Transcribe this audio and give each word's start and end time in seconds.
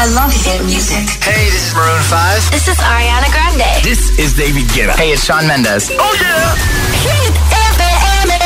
I 0.00 0.06
love 0.14 0.32
hit 0.32 0.62
music. 0.62 1.10
Hey, 1.26 1.50
this 1.50 1.70
is 1.70 1.74
Maroon 1.74 2.00
5. 2.04 2.52
This 2.52 2.68
is 2.68 2.76
Ariana 2.78 3.26
Grande. 3.32 3.82
This 3.82 4.16
is 4.16 4.32
David 4.32 4.68
Guetta. 4.70 4.94
Hey, 4.94 5.10
it's 5.10 5.24
Sean 5.24 5.44
Mendes. 5.48 5.90
Oh 5.90 6.14
yeah. 6.22 6.54
Hit 7.02 7.34
FM. 7.74 8.38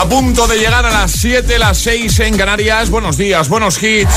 A 0.00 0.08
punto 0.08 0.46
de 0.46 0.56
llegar 0.56 0.86
a 0.86 0.90
las 0.90 1.12
7, 1.12 1.58
las 1.58 1.76
6 1.76 2.20
en 2.20 2.38
Canarias. 2.38 2.88
Buenos 2.88 3.18
días, 3.18 3.50
buenos 3.50 3.82
hits. 3.82 4.14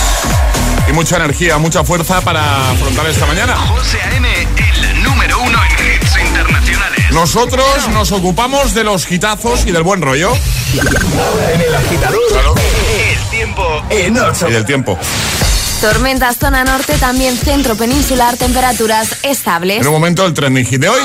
Y 0.89 0.93
mucha 0.93 1.17
energía, 1.17 1.57
mucha 1.57 1.83
fuerza 1.83 2.21
para 2.21 2.71
afrontar 2.71 3.05
esta 3.07 3.25
mañana. 3.25 3.57
José 3.57 3.99
A.M., 4.01 4.29
el 4.31 5.03
número 5.03 5.41
uno 5.41 5.59
en 5.61 5.71
hits 5.93 6.17
internacionales. 6.25 7.11
Nosotros 7.11 7.89
nos 7.89 8.13
ocupamos 8.13 8.73
de 8.73 8.85
los 8.85 9.11
hitazos 9.11 9.65
y 9.65 9.71
del 9.71 9.83
buen 9.83 10.01
rollo. 10.01 10.29
Ahora 10.29 11.51
en 11.53 11.59
el 11.59 11.75
agitador. 11.75 12.21
Claro. 12.31 12.55
El 12.97 13.29
tiempo 13.29 13.83
en 13.89 14.17
ocho. 14.17 14.47
Y 14.47 14.53
del 14.53 14.65
tiempo. 14.65 14.97
Tormentas 15.81 16.37
zona 16.37 16.63
norte, 16.63 16.97
también 16.97 17.37
centro 17.37 17.75
peninsular, 17.75 18.35
temperaturas 18.35 19.17
estables. 19.23 19.81
En 19.81 19.87
un 19.87 19.93
momento 19.93 20.25
el 20.25 20.33
trending 20.33 20.65
hit 20.65 20.81
de 20.81 20.89
hoy. 20.89 21.01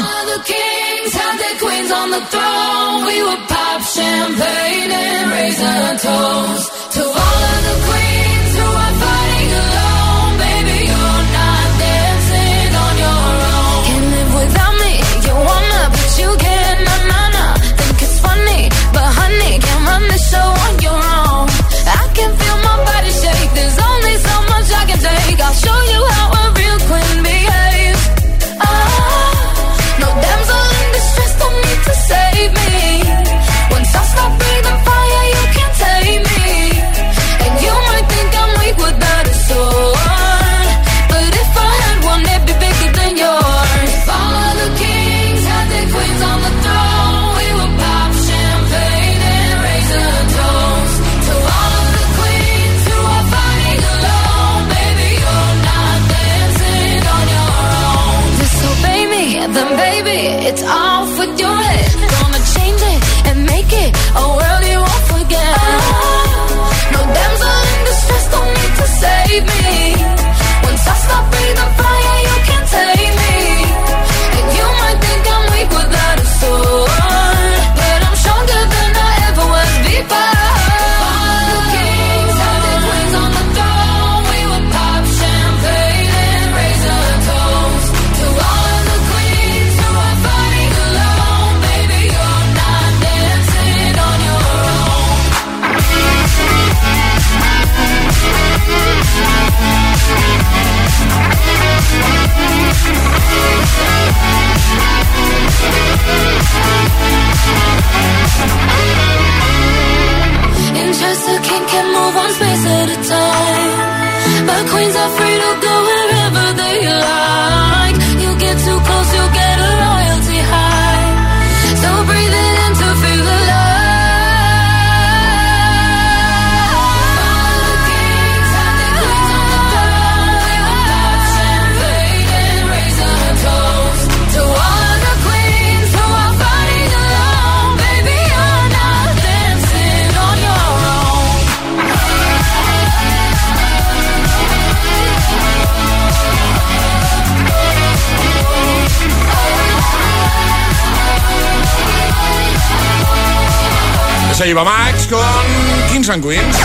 Kings 156.02 156.10
and 156.10 156.24
Queens. 156.24 156.56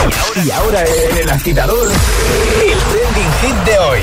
Y 0.43 0.49
ahora 0.49 0.83
en 0.83 1.17
el 1.17 1.29
agitador. 1.29 1.91
El 1.91 2.79
trending 2.79 3.31
hit 3.41 3.55
de 3.65 3.77
hoy. 3.77 3.99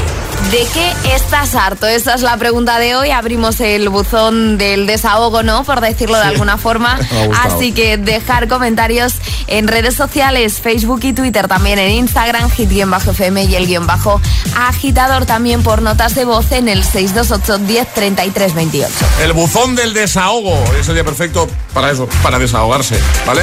¿De 0.53 0.65
qué 0.73 1.15
estás 1.15 1.57
harto? 1.57 1.89
Esa 1.89 2.15
es 2.15 2.23
la 2.23 2.37
pregunta 2.37 2.79
de 2.79 2.95
hoy. 2.95 3.11
Abrimos 3.11 3.59
el 3.59 3.89
buzón 3.89 4.59
del 4.59 4.87
desahogo, 4.87 5.43
¿no? 5.43 5.65
Por 5.65 5.81
decirlo 5.81 6.19
de 6.19 6.25
alguna 6.25 6.57
forma. 6.57 7.01
Así 7.43 7.73
que 7.73 7.97
dejar 7.97 8.47
comentarios 8.47 9.15
en 9.47 9.69
redes 9.69 9.95
sociales, 9.95 10.61
Facebook 10.61 11.01
y 11.03 11.13
Twitter, 11.13 11.49
también 11.49 11.79
en 11.79 11.91
Instagram, 11.91 12.51
hit-fm 12.51 13.45
y 13.45 13.55
el 13.55 13.67
guion 13.67 13.87
bajo 13.87 14.21
agitador 14.57 15.27
también 15.27 15.63
por 15.63 15.83
notas 15.83 16.15
de 16.15 16.25
voz 16.25 16.51
en 16.53 16.69
el 16.69 16.85
628 16.85 17.59
10 17.67 17.95
33 17.95 18.55
28. 18.55 18.93
El 19.23 19.33
buzón 19.33 19.75
del 19.75 19.93
desahogo. 19.95 20.55
Es 20.79 20.89
el 20.89 20.95
día 20.95 21.05
perfecto 21.05 21.49
para 21.73 21.91
eso, 21.91 22.09
para 22.23 22.39
desahogarse, 22.39 22.99
¿vale? 23.27 23.43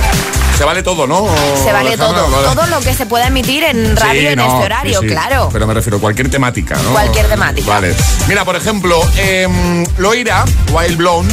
Se 0.57 0.63
vale 0.63 0.83
todo, 0.83 1.07
¿no? 1.07 1.27
Se 1.63 1.71
vale 1.71 1.89
Alejandra? 1.89 2.21
todo, 2.23 2.31
Vale. 2.31 2.55
todo 2.55 2.67
lo 2.67 2.79
que 2.81 2.93
se 2.93 3.05
pueda 3.05 3.27
emitir 3.27 3.63
en 3.63 3.95
radio 3.95 4.21
Sí, 4.21 4.27
en 4.27 4.35
no, 4.37 4.45
este 4.45 4.65
horario, 4.65 4.99
sí, 5.01 5.07
claro. 5.07 5.49
Pero 5.51 5.65
me 5.65 5.73
refiero 5.73 5.97
a 5.97 6.01
cualquier 6.01 6.29
temática, 6.29 6.75
¿no? 6.83 6.91
Cualquier 6.91 7.27
temática. 7.27 7.67
Vale. 7.67 7.95
Mira, 8.27 8.45
por 8.45 8.55
ejemplo, 8.55 9.01
em, 9.17 9.85
Loira, 9.97 10.45
Wild 10.71 10.97
Blown, 10.97 11.27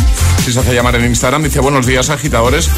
si 0.45 0.53
se 0.53 0.61
hace 0.61 0.73
llamar 0.75 0.95
en 0.97 1.05
Instagram, 1.05 1.43
dice 1.43 1.61
buenos 1.61 1.85
días, 1.87 2.09
agitadores. 2.11 2.71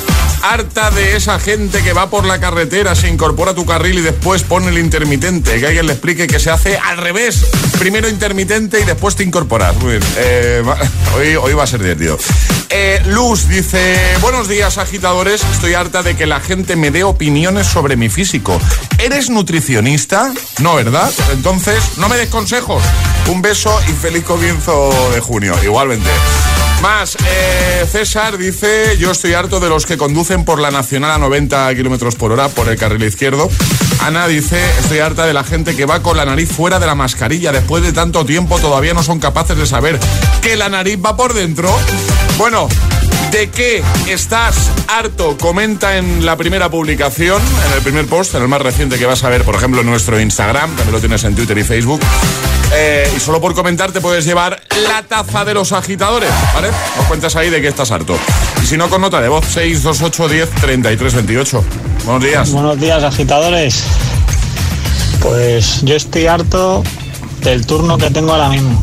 Harta 0.43 0.91
de 0.91 1.17
esa 1.17 1.39
gente 1.39 1.83
que 1.83 1.93
va 1.93 2.09
por 2.09 2.25
la 2.25 2.41
carretera, 2.41 2.95
se 2.95 3.09
incorpora 3.09 3.53
a 3.53 3.55
tu 3.55 3.67
carril 3.67 3.99
y 3.99 4.03
después 4.03 4.43
pone 4.43 4.69
el 4.69 4.79
intermitente. 4.79 5.59
Que 5.61 5.67
alguien 5.67 5.87
le 5.87 5.93
explique 5.93 6.27
que 6.27 6.39
se 6.39 6.51
hace 6.51 6.79
al 6.79 6.97
revés. 6.97 7.45
Primero 7.79 8.09
intermitente 8.09 8.81
y 8.81 8.85
después 8.85 9.17
te 9.17 9.25
incorporas. 9.25 9.75
Eh, 10.17 10.63
hoy 11.43 11.53
va 11.53 11.65
a 11.65 11.67
ser 11.67 11.83
divertido. 11.83 12.19
Eh, 12.73 13.03
Luz 13.07 13.49
dice, 13.49 13.99
buenos 14.21 14.47
días 14.47 14.79
agitadores, 14.79 15.43
estoy 15.53 15.75
harta 15.75 16.05
de 16.05 16.17
que 16.17 16.25
la 16.25 16.39
gente 16.39 16.77
me 16.77 16.93
dé 16.93 17.03
opiniones 17.03 17.67
sobre 17.67 17.97
mi 17.97 18.09
físico. 18.09 18.61
¿Eres 18.99 19.29
nutricionista? 19.29 20.33
No, 20.61 20.77
¿verdad? 20.77 21.11
Entonces, 21.33 21.99
no 21.99 22.09
me 22.09 22.17
des 22.17 22.29
consejos. 22.29 22.83
Un 23.27 23.43
beso 23.43 23.77
y 23.89 23.93
feliz 23.93 24.23
comienzo 24.23 24.91
de 25.13 25.21
junio. 25.21 25.57
Igualmente. 25.65 26.11
Más, 26.83 27.17
eh, 27.17 27.87
César 27.91 28.39
dice, 28.39 28.97
yo 28.99 29.11
estoy 29.11 29.35
harto 29.35 29.61
de 29.61 29.69
los 29.69 29.85
que 29.85 29.99
conducen 29.99 30.45
por 30.45 30.59
la 30.59 30.71
Nacional 30.71 31.11
a 31.11 31.19
90 31.19 31.75
kilómetros 31.75 32.15
por 32.15 32.33
hora 32.33 32.49
por 32.49 32.69
el 32.69 32.79
carril 32.79 33.03
izquierdo. 33.03 33.51
Ana 34.01 34.27
dice, 34.27 34.59
estoy 34.79 35.01
harta 35.01 35.27
de 35.27 35.35
la 35.35 35.45
gente 35.45 35.77
que 35.77 35.85
va 35.85 36.03
con 36.03 36.17
la 36.17 36.25
nariz 36.25 36.51
fuera 36.51 36.79
de 36.79 36.87
la 36.87 36.95
mascarilla. 36.95 37.53
Después 37.53 37.83
de 37.83 37.93
tanto 37.93 38.25
tiempo 38.25 38.59
todavía 38.59 38.95
no 38.95 39.03
son 39.03 39.21
capaces 39.21 39.59
de 39.59 39.67
saber 39.67 39.99
que 40.41 40.57
la 40.57 40.71
nariz 40.71 40.99
va 41.05 41.17
por 41.17 41.35
dentro. 41.35 41.71
Bueno, 42.39 42.69
¿De 43.33 43.49
qué 43.49 43.81
estás 44.09 44.71
harto? 44.89 45.39
Comenta 45.39 45.99
en 45.99 46.27
la 46.27 46.37
primera 46.37 46.69
publicación, 46.69 47.41
en 47.69 47.73
el 47.75 47.81
primer 47.81 48.07
post, 48.07 48.35
en 48.35 48.43
el 48.43 48.49
más 48.49 48.61
reciente 48.61 48.99
que 48.99 49.07
vas 49.07 49.23
a 49.23 49.29
ver, 49.29 49.45
por 49.45 49.55
ejemplo, 49.55 49.83
en 49.83 49.87
nuestro 49.87 50.19
Instagram, 50.19 50.71
también 50.71 50.93
lo 50.93 50.99
tienes 50.99 51.23
en 51.23 51.37
Twitter 51.37 51.57
y 51.57 51.63
Facebook. 51.63 52.01
Eh, 52.73 53.13
y 53.17 53.21
solo 53.21 53.41
por 53.41 53.55
comentar 53.55 53.91
te 53.93 54.01
puedes 54.01 54.25
llevar 54.25 54.63
la 54.89 55.03
taza 55.03 55.45
de 55.45 55.55
los 55.55 55.73
agitadores, 55.73 56.31
¿vale? 56.55 56.69
Nos 56.97 57.07
cuentas 57.07 57.35
ahí 57.37 57.51
de 57.51 57.61
qué 57.61 57.69
estás 57.69 57.91
harto. 57.91 58.17
Y 58.63 58.67
si 58.67 58.77
no, 58.77 58.89
con 58.89 59.01
nota 59.01 59.21
de 59.21 59.29
voz, 59.29 59.45
628 59.47 60.29
10 60.29 60.51
33 60.61 61.15
28. 61.15 61.65
Buenos 62.05 62.25
días. 62.25 62.51
Buenos 62.53 62.81
días, 62.81 63.03
agitadores. 63.03 63.83
Pues 65.21 65.83
yo 65.83 65.97
estoy 65.97 66.27
harto 66.27 66.83
del 67.43 67.67
turno 67.67 67.99
que 67.99 68.11
tengo 68.11 68.33
ahora 68.33 68.49
mismo. 68.49 68.83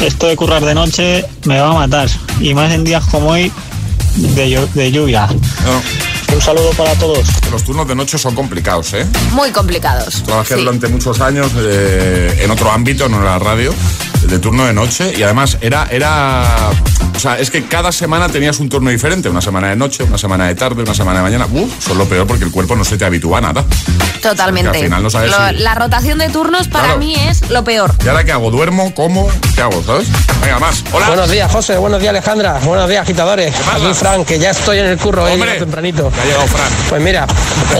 Esto 0.00 0.26
de 0.26 0.36
currar 0.36 0.64
de 0.64 0.74
noche 0.74 1.24
me 1.44 1.60
va 1.60 1.70
a 1.70 1.74
matar. 1.74 2.08
Y 2.40 2.54
más 2.54 2.72
en 2.72 2.82
días 2.84 3.04
como 3.10 3.28
hoy 3.30 3.52
de, 4.16 4.68
de 4.74 4.90
lluvia. 4.92 5.26
No, 5.26 6.11
Un 6.34 6.40
saludo 6.40 6.70
para 6.70 6.94
todos. 6.94 7.26
los 7.50 7.62
turnos 7.64 7.86
de 7.86 7.94
noche 7.94 8.16
son 8.18 8.34
complicados, 8.34 8.94
¿eh? 8.94 9.06
Muy 9.32 9.50
complicados. 9.50 10.22
Trabajé 10.24 10.54
Sí. 10.54 10.60
durante 10.60 10.88
muchos 10.88 11.20
años 11.20 11.48
eh, 11.56 12.38
en 12.42 12.50
otro 12.50 12.70
ámbito, 12.70 13.08
no 13.08 13.18
en 13.18 13.24
la 13.24 13.38
radio, 13.38 13.72
de 14.32 14.38
turno 14.38 14.64
de 14.64 14.72
noche 14.72 15.12
y 15.14 15.22
además 15.22 15.58
era, 15.60 15.86
era, 15.90 16.42
o 17.14 17.20
sea, 17.20 17.38
es 17.38 17.50
que 17.50 17.66
cada 17.66 17.92
semana 17.92 18.30
tenías 18.30 18.58
un 18.60 18.70
turno 18.70 18.88
diferente, 18.88 19.28
una 19.28 19.42
semana 19.42 19.68
de 19.68 19.76
noche, 19.76 20.04
una 20.04 20.16
semana 20.16 20.46
de 20.46 20.54
tarde, 20.54 20.80
una 20.82 20.94
semana 20.94 21.18
de 21.18 21.24
mañana. 21.24 21.46
Uf, 21.52 21.70
son 21.86 21.98
lo 21.98 22.06
peor 22.06 22.26
porque 22.26 22.44
el 22.44 22.50
cuerpo 22.50 22.74
no 22.74 22.82
se 22.82 22.96
te 22.96 23.04
habitúa 23.04 23.38
a 23.38 23.40
nada. 23.42 23.62
Totalmente. 24.22 24.70
Al 24.78 24.84
final 24.84 25.02
no 25.02 25.10
sabes 25.10 25.30
Lo- 25.30 25.48
si- 25.50 25.54
La 25.62 25.74
rotación 25.74 26.16
de 26.18 26.30
turnos 26.30 26.68
para 26.68 26.84
Claro. 26.84 26.98
mí 27.00 27.14
es 27.14 27.50
lo 27.50 27.62
peor. 27.62 27.94
¿Y 28.02 28.08
ahora 28.08 28.24
qué 28.24 28.32
hago? 28.32 28.50
¿Duermo? 28.50 28.94
¿Cómo? 28.94 29.28
¿Qué 29.54 29.60
hago? 29.60 29.82
¿Sabes? 29.84 30.08
Venga, 30.40 30.58
más. 30.58 30.82
Hola. 30.92 31.08
Buenos 31.08 31.30
días, 31.30 31.52
José. 31.52 31.76
Buenos 31.76 32.00
días, 32.00 32.10
Alejandra. 32.10 32.58
Buenos 32.64 32.88
días, 32.88 33.02
agitadores. 33.02 33.54
Aquí, 33.70 33.92
Frank, 33.92 34.24
que 34.26 34.38
ya 34.38 34.50
estoy 34.50 34.78
en 34.78 34.86
el 34.86 34.96
curro, 34.96 35.24
Hombre, 35.24 35.36
llegado 35.40 35.58
tempranito. 35.58 36.10
ha 36.18 36.24
llegado 36.24 36.46
Fran. 36.46 36.68
Pues 36.88 37.02
mira, 37.02 37.26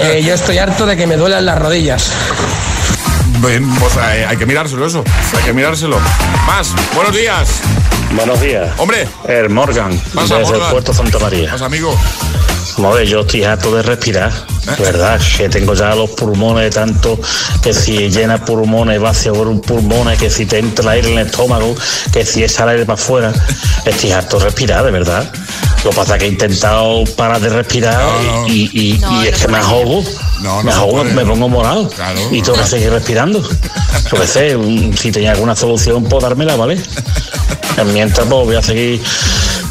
eh, 0.02 0.22
yo 0.22 0.34
estoy 0.34 0.58
harto 0.58 0.84
de 0.84 0.98
que 0.98 1.06
me 1.06 1.16
duelan 1.16 1.46
las 1.46 1.58
rodillas. 1.58 2.10
Bien, 3.46 3.68
pues 3.80 3.96
eh, 3.96 4.24
hay 4.28 4.36
que 4.36 4.46
mirárselo 4.46 4.86
eso. 4.86 5.02
Hay 5.36 5.42
que 5.44 5.52
mirárselo. 5.52 5.98
Más. 6.46 6.72
Buenos 6.94 7.14
días. 7.14 7.60
Buenos 8.14 8.40
días. 8.40 8.70
Hombre, 8.78 9.08
El 9.26 9.50
Morgan, 9.50 9.98
Pasa, 10.14 10.36
desde 10.38 10.52
Morgan. 10.52 10.66
el 10.66 10.72
puerto 10.72 10.94
Santa 10.94 11.18
María. 11.18 11.50
más 11.50 11.62
amigo. 11.62 11.96
Yo 13.06 13.20
estoy 13.20 13.44
harto 13.44 13.74
de 13.74 13.82
respirar. 13.82 14.30
¿Eh? 14.30 14.70
Verdad, 14.78 15.20
que 15.36 15.48
tengo 15.48 15.74
ya 15.74 15.94
los 15.94 16.10
pulmones 16.10 16.64
de 16.64 16.70
tanto 16.70 17.18
que 17.62 17.74
si 17.74 18.10
llena 18.10 18.44
pulmones, 18.44 19.00
vacía 19.00 19.32
por 19.32 19.48
un 19.48 19.60
pulmones, 19.60 20.18
que 20.18 20.30
si 20.30 20.46
te 20.46 20.58
entra 20.58 20.84
el 20.84 20.88
aire 20.90 21.12
en 21.12 21.18
el 21.18 21.26
estómago, 21.26 21.74
que 22.12 22.24
si 22.24 22.44
es 22.44 22.58
el 22.60 22.68
aire 22.68 22.86
para 22.86 22.94
afuera. 22.94 23.32
Estoy 23.84 24.12
harto 24.12 24.38
de 24.38 24.44
respirar, 24.44 24.84
de 24.84 24.90
verdad. 24.90 25.30
Lo 25.84 25.90
que 25.90 25.96
pasa 25.96 26.14
es 26.14 26.18
que 26.20 26.24
he 26.26 26.28
intentado 26.28 27.04
parar 27.16 27.40
de 27.40 27.48
respirar 27.48 28.00
No, 28.00 28.42
no. 28.42 28.48
y, 28.48 28.70
y- 28.72 28.98
No, 28.98 29.22
y 29.24 29.26
es 29.28 29.40
no 29.40 29.46
que 29.46 29.52
me 29.52 29.58
ahogo. 29.58 30.04
No, 30.40 30.56
no 30.58 30.62
me 30.62 30.72
ahogo, 30.72 30.98
puede. 31.02 31.14
me 31.14 31.24
pongo 31.26 31.48
morado. 31.48 31.88
Claro, 31.88 32.20
y 32.30 32.38
no. 32.38 32.44
tengo 32.44 32.58
que 32.58 32.66
seguir 32.66 32.90
respirando. 32.90 33.42
Yo 33.42 34.20
qué 34.20 34.26
sé, 34.26 34.56
si 34.96 35.10
tenía 35.12 35.32
alguna 35.32 35.56
solución, 35.56 36.04
pues 36.04 36.22
dármela, 36.22 36.56
¿vale? 36.56 36.80
Mientras, 37.92 38.26
pues 38.28 38.44
voy 38.46 38.56
a 38.56 38.62
seguir. 38.62 39.02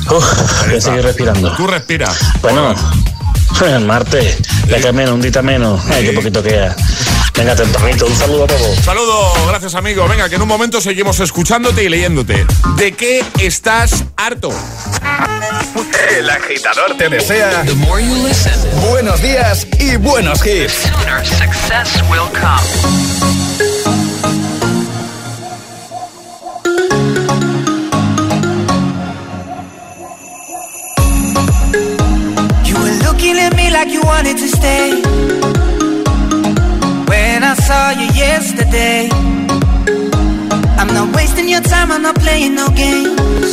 Uf, 0.09 0.67
voy 0.67 0.77
a 0.77 0.81
seguir 0.81 1.03
respirando. 1.03 1.51
Tú 1.55 1.67
respira. 1.67 2.11
Bueno, 2.41 2.73
el 3.65 3.85
martes, 3.85 4.37
ya 4.67 4.79
que 4.81 4.91
menos, 4.91 5.13
un 5.13 5.21
día 5.21 5.41
menos. 5.41 5.81
Ay, 5.89 6.05
qué 6.05 6.13
poquito 6.13 6.41
queda. 6.43 6.75
Venga, 7.37 7.55
tempranito, 7.55 8.05
un 8.05 8.15
saludo 8.15 8.43
a 8.43 8.47
todos. 8.47 8.77
Saludo, 8.79 9.33
gracias 9.47 9.75
amigo. 9.75 10.07
Venga, 10.07 10.29
que 10.29 10.35
en 10.35 10.41
un 10.41 10.47
momento 10.47 10.79
seguimos 10.81 11.19
escuchándote 11.19 11.83
y 11.83 11.89
leyéndote. 11.89 12.45
¿De 12.75 12.91
qué 12.93 13.23
estás 13.39 14.03
harto? 14.15 14.51
El 16.17 16.29
agitador 16.29 16.97
te 16.97 17.09
desea 17.09 17.63
buenos 18.89 19.21
días 19.21 19.67
y 19.79 19.95
buenos 19.97 20.45
hits. 20.45 20.89
You 32.65 32.75
were 32.75 32.97
looking 33.03 33.37
at 33.39 33.55
me 33.55 33.69
like 33.71 33.89
you 33.89 34.01
wanted 34.01 34.37
to 34.37 34.47
stay. 34.47 35.30
I 37.51 37.55
saw 37.55 37.89
you 37.89 38.07
yesterday, 38.15 39.09
I'm 40.79 40.87
not 40.93 41.13
wasting 41.13 41.49
your 41.49 41.59
time, 41.59 41.91
I'm 41.91 42.01
not 42.01 42.15
playing 42.15 42.55
no 42.55 42.69
games. 42.69 43.51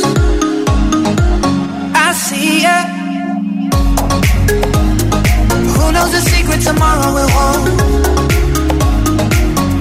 I 1.93 2.13
see 2.13 2.61
ya. 2.63 2.77
Who 5.75 5.91
knows 5.91 6.11
the 6.15 6.21
secret 6.31 6.61
tomorrow 6.61 7.11
will 7.11 7.31
hold? 7.37 7.65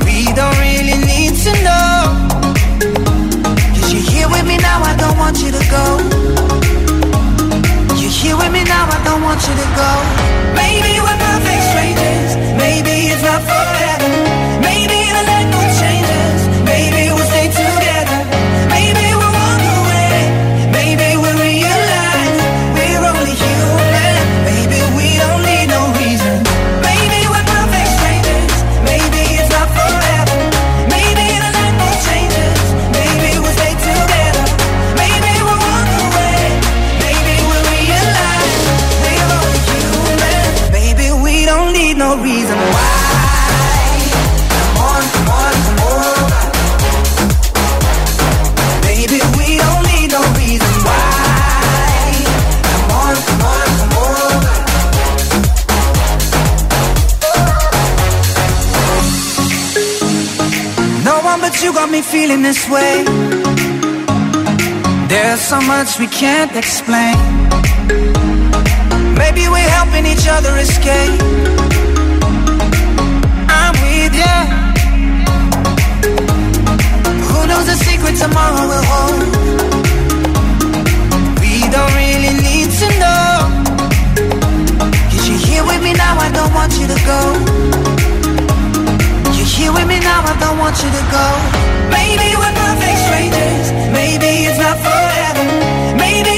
We 0.02 0.26
don't 0.34 0.58
really 0.66 0.98
need 1.06 1.34
to 1.46 1.52
know. 1.62 1.94
Cause 3.70 3.92
you're 3.92 4.02
here 4.02 4.28
with 4.28 4.46
me 4.50 4.56
now, 4.56 4.82
I 4.82 4.96
don't 4.98 5.16
want 5.16 5.38
you 5.38 5.52
to 5.52 5.62
go. 5.70 5.84
You're 8.00 8.10
here 8.10 8.36
with 8.36 8.50
me 8.50 8.64
now, 8.64 8.84
I 8.90 8.98
don't 9.04 9.22
want 9.22 9.40
you 9.46 9.54
to 9.62 9.68
go. 9.78 9.90
Maybe 10.58 10.98
we're 11.06 11.20
perfect 11.22 11.62
strangers. 11.70 12.30
Maybe 12.58 13.14
it's 13.14 13.22
not 13.22 13.42
forever. 13.42 13.77
No 42.08 42.16
reason 42.22 42.56
why. 42.56 42.88
Come 44.62 44.76
on, 44.90 45.02
come 45.14 45.28
on, 45.40 45.55
come 45.66 45.81
on. 45.88 46.16
We 49.38 49.50
don't 49.62 49.84
need 49.93 50.08
no 50.16 50.22
reason 50.40 50.75
why. 50.87 51.02
Come 52.72 52.90
on, 53.02 53.14
come 53.28 53.43
on, 53.52 53.69
come 53.81 53.94
on. 54.05 54.40
No 61.04 61.14
one 61.31 61.38
but 61.44 61.54
you 61.62 61.70
got 61.75 61.88
me 61.90 62.00
feeling 62.00 62.43
this 62.43 62.62
way. 62.70 63.04
There's 65.08 65.40
so 65.40 65.61
much 65.61 65.99
we 65.99 66.06
can't 66.06 66.56
explain. 66.56 67.16
Maybe 69.22 69.49
we're 69.52 69.72
helping 69.78 70.06
each 70.06 70.26
other 70.26 70.56
escape. 70.56 71.49
Knows 77.49 77.67
the 77.67 77.76
secret 77.88 78.14
tomorrow 78.17 78.64
will 78.71 78.87
hold? 78.93 79.23
We 81.40 81.55
don't 81.75 81.95
really 81.97 82.35
need 82.47 82.69
to 82.81 82.88
know. 83.02 83.31
Cause 85.11 85.25
you're 85.28 85.43
here 85.49 85.64
with 85.64 85.83
me 85.83 85.93
now, 85.95 86.14
I 86.26 86.31
don't 86.38 86.52
want 86.52 86.73
you 86.78 86.87
to 86.95 86.99
go. 87.12 87.21
You're 89.37 89.52
here 89.57 89.73
with 89.73 89.88
me 89.88 89.99
now, 90.00 90.21
I 90.33 90.35
don't 90.45 90.59
want 90.59 90.76
you 90.83 90.90
to 90.99 91.05
go. 91.17 91.26
Maybe 91.97 92.28
we're 92.40 92.57
perfect 92.64 92.99
strangers. 93.07 93.67
Maybe 93.99 94.31
it's 94.49 94.59
not 94.59 94.76
forever. 94.85 95.45
Maybe 95.97 96.38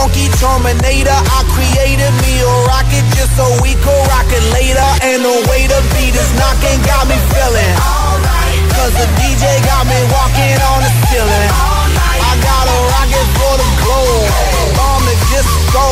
Funky 0.00 0.32
Terminator. 0.40 1.12
I 1.12 1.44
created 1.52 2.08
me 2.24 2.32
a 2.40 2.52
rocket 2.72 3.04
just 3.20 3.36
so 3.36 3.44
we 3.60 3.76
could 3.84 4.02
rock 4.08 4.24
it 4.32 4.44
later. 4.56 4.88
And 5.04 5.20
the 5.20 5.36
way 5.44 5.68
the 5.68 5.76
beat 5.92 6.16
is 6.16 6.30
knocking 6.40 6.80
got 6.88 7.04
me 7.04 7.20
feeling. 7.28 7.74
Cause 8.80 8.96
the 8.96 9.04
DJ 9.20 9.44
got 9.60 9.84
me 9.84 10.00
walking 10.08 10.56
on 10.56 10.80
the 10.80 10.92
ceiling. 11.04 11.52
I 11.52 12.32
got 12.40 12.64
a 12.64 12.78
rocket 12.96 13.28
for 13.36 13.54
the 13.60 13.68
globe. 13.84 14.24
Bomb 14.72 15.04
the 15.04 15.16
disco. 15.36 15.84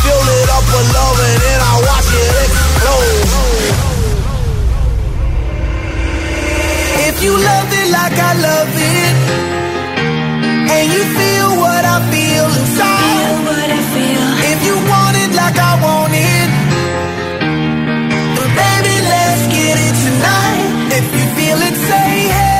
Fill 0.00 0.28
it 0.40 0.48
up 0.56 0.64
with 0.72 0.88
love 0.96 1.20
and 1.20 1.36
then 1.36 1.60
I 1.60 1.72
watch 1.84 2.08
it 2.16 2.32
explode. 2.40 3.20
If 7.04 7.20
you 7.20 7.36
love 7.36 7.68
it 7.68 7.88
like 7.92 8.16
I 8.16 8.32
love 8.48 8.72
it, 8.72 9.12
and 10.72 10.84
you 10.88 11.04
feel 11.20 11.60
what 11.60 11.84
I 11.84 12.00
feel 12.08 12.48
inside, 12.48 12.95
like 15.46 15.58
I 15.58 15.74
want 15.84 16.12
it, 16.12 16.50
then 18.36 18.50
baby, 18.58 18.96
let's 19.12 19.42
get 19.54 19.76
it 19.86 19.94
tonight. 20.04 20.62
If 20.98 21.06
you 21.16 21.26
feel 21.36 21.58
it, 21.68 21.76
say 21.88 22.28
hell 22.34 22.55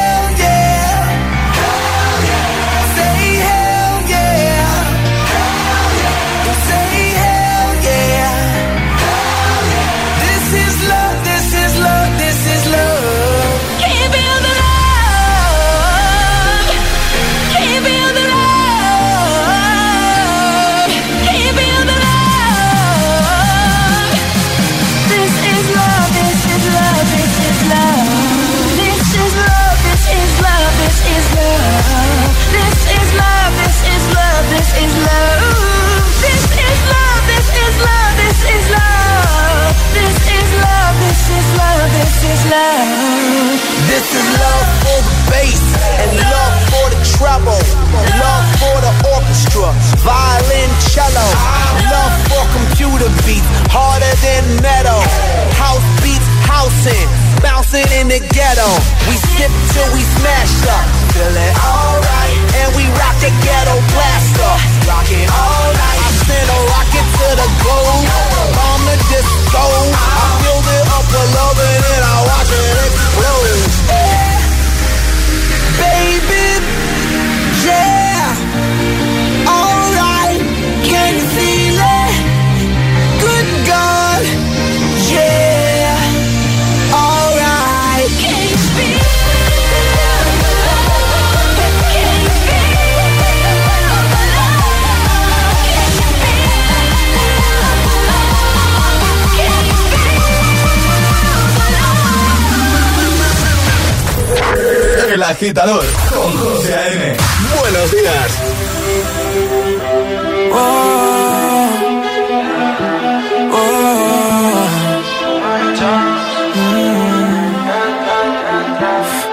agitador 105.37 105.85
con 106.09 106.33
José 106.38 106.75
A.M. 106.75 107.16
Buenos 107.61 107.90
días. 107.90 108.31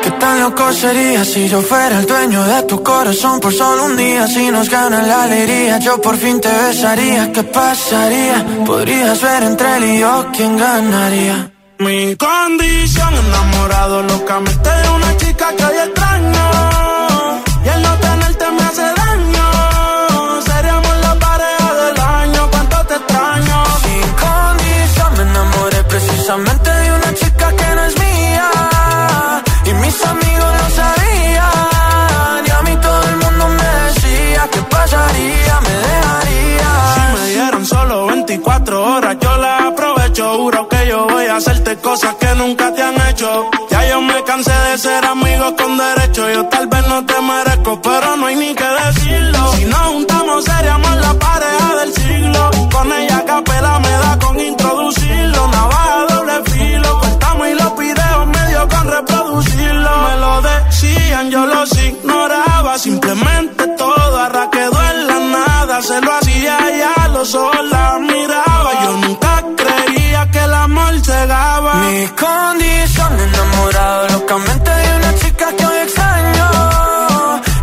¿Qué 0.03 0.11
tan 0.11 0.39
loco 0.41 0.73
sería 0.73 1.23
si 1.23 1.47
yo 1.47 1.61
fuera 1.61 1.99
el 1.99 2.05
dueño 2.05 2.43
de 2.43 2.63
tu 2.63 2.83
corazón 2.83 3.39
por 3.39 3.53
solo 3.53 3.85
un 3.85 3.95
día? 3.95 4.27
Si 4.27 4.51
nos 4.51 4.69
gana 4.69 5.03
la 5.03 5.23
alegría, 5.23 5.79
yo 5.79 6.01
por 6.01 6.17
fin 6.17 6.41
te 6.41 6.49
besaría. 6.49 7.31
¿Qué 7.31 7.43
pasaría? 7.43 8.45
Podrías 8.65 9.21
ver 9.21 9.43
entre 9.43 9.77
él 9.77 9.83
y 9.85 9.99
yo 9.99 10.27
quién 10.35 10.57
ganaría. 10.57 11.49
Mi 11.79 12.15
condición, 12.17 13.13
enamorado 13.13 14.03
locamente 14.03 14.69
de 14.69 14.89
una 14.89 15.17
chica 15.17 15.22
y 15.43 15.45
el 17.67 17.81
no 17.81 17.97
tenerte 17.97 18.49
me 18.51 18.63
hace 18.63 18.81
daño. 18.81 20.41
Seríamos 20.41 20.97
la 21.01 21.15
pareja 21.15 21.73
del 21.73 21.99
año, 21.99 22.49
cuánto 22.49 22.85
te 22.85 22.95
extraño. 22.95 23.65
Sin 23.83 24.13
condición 24.23 25.13
me 25.17 25.23
enamoré 25.23 25.83
precisamente 25.83 26.71
de 26.71 26.93
una 26.93 27.13
chica 27.15 27.51
que 27.57 27.75
no 27.75 27.83
es 27.83 27.99
mía. 27.99 28.49
Y 29.65 29.73
mis 29.73 30.05
amigos 30.05 30.53
lo 30.59 30.69
sabían. 30.79 32.45
Y 32.47 32.49
a 32.49 32.61
mí 32.61 32.77
todo 32.81 33.03
el 33.09 33.17
mundo 33.17 33.49
me 33.49 33.67
decía 33.87 34.47
que 34.49 34.61
pasaría, 34.61 35.59
me 35.59 35.75
dejaría. 35.89 36.69
Si 36.95 37.01
me 37.15 37.23
dieran 37.31 37.65
solo 37.65 38.05
24 38.07 38.81
horas, 38.95 39.17
yo 39.19 39.35
la 39.37 39.67
aprovecho. 39.67 40.37
Juro 40.37 40.69
que 40.69 40.87
yo 40.87 41.05
voy 41.05 41.25
a 41.25 41.35
hacerte 41.35 41.75
cosas 41.79 42.15
que 42.15 42.33
nunca 42.35 42.73
te 42.73 42.81
han 42.81 42.95
hecho 43.09 43.49
cansé 44.33 44.51
de 44.51 44.77
ser 44.79 45.05
amigos 45.05 45.53
con 45.59 45.77
derecho. 45.77 46.27
Yo 46.31 46.45
tal 46.47 46.65
vez 46.65 46.87
no 46.87 47.05
te 47.05 47.21
merezco, 47.21 47.79
pero 47.83 48.17
no 48.17 48.25
hay 48.25 48.35
ni 48.35 48.55
que 48.55 48.69
decirlo. 48.83 49.41
Si 49.53 49.65
nos 49.65 49.85
juntamos, 49.93 50.43
seríamos 50.43 50.95
la 51.05 51.13
pareja 51.25 51.75
del 51.79 51.93
siglo. 51.93 52.41
Con 52.71 52.91
ella 52.99 53.23
capela 53.27 53.79
me 53.85 53.91
da 54.03 54.11
con 54.23 54.39
introducirlo. 54.39 55.47
Navaja 55.55 56.05
doble 56.09 56.35
filo, 56.51 56.99
cortamos 56.99 57.47
y 57.47 57.53
los 57.61 57.77
videos 57.77 58.27
medio 58.37 58.67
con 58.73 58.85
reproducirlo. 58.97 59.91
Me 60.05 60.15
lo 60.23 60.33
decían, 60.41 61.29
yo 61.29 61.45
los 61.45 61.69
ignoraba. 61.89 62.79
Simplemente 62.79 63.67
todo 63.83 64.17
arraquedó 64.17 64.79
en 64.93 65.07
la 65.09 65.19
nada. 65.37 65.81
Se 65.83 66.01
lo 66.01 66.11
hacía 66.11 66.57
ya, 66.81 67.07
lo 67.09 67.23
sola 67.23 67.99
miraba. 67.99 68.71
Yo 68.83 68.91
nunca 68.97 69.43
creía 69.61 70.31
que 70.31 70.39
el 70.39 70.53
amor 70.55 70.93
llegaba. 71.09 71.73
Mi 71.83 72.07
condi 72.21 72.72
locamente 74.33 74.71
de 74.71 74.95
una 74.95 75.15
chica 75.15 75.45
que 75.55 75.65
hoy 75.65 75.77
extraño 75.77 76.49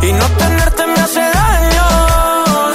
y 0.02 0.12
no 0.12 0.26
tenerte 0.38 0.86
me 0.86 1.00
hace 1.00 1.20
daño. 1.20 1.86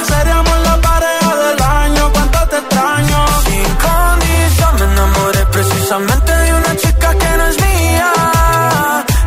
Seríamos 0.09 0.57
la 0.67 0.81
pareja 0.81 1.35
del 1.43 1.61
año, 1.61 2.11
cuánto 2.11 2.39
te 2.51 2.57
extraño. 2.57 3.17
Sin 3.45 3.69
condición 3.85 4.71
me 4.79 4.85
enamoré 4.93 5.45
precisamente 5.45 6.31
de 6.43 6.53
una 6.55 6.75
chica 6.75 7.09
que 7.21 7.37
no 7.37 7.45
es 7.47 7.57
mía 7.61 8.11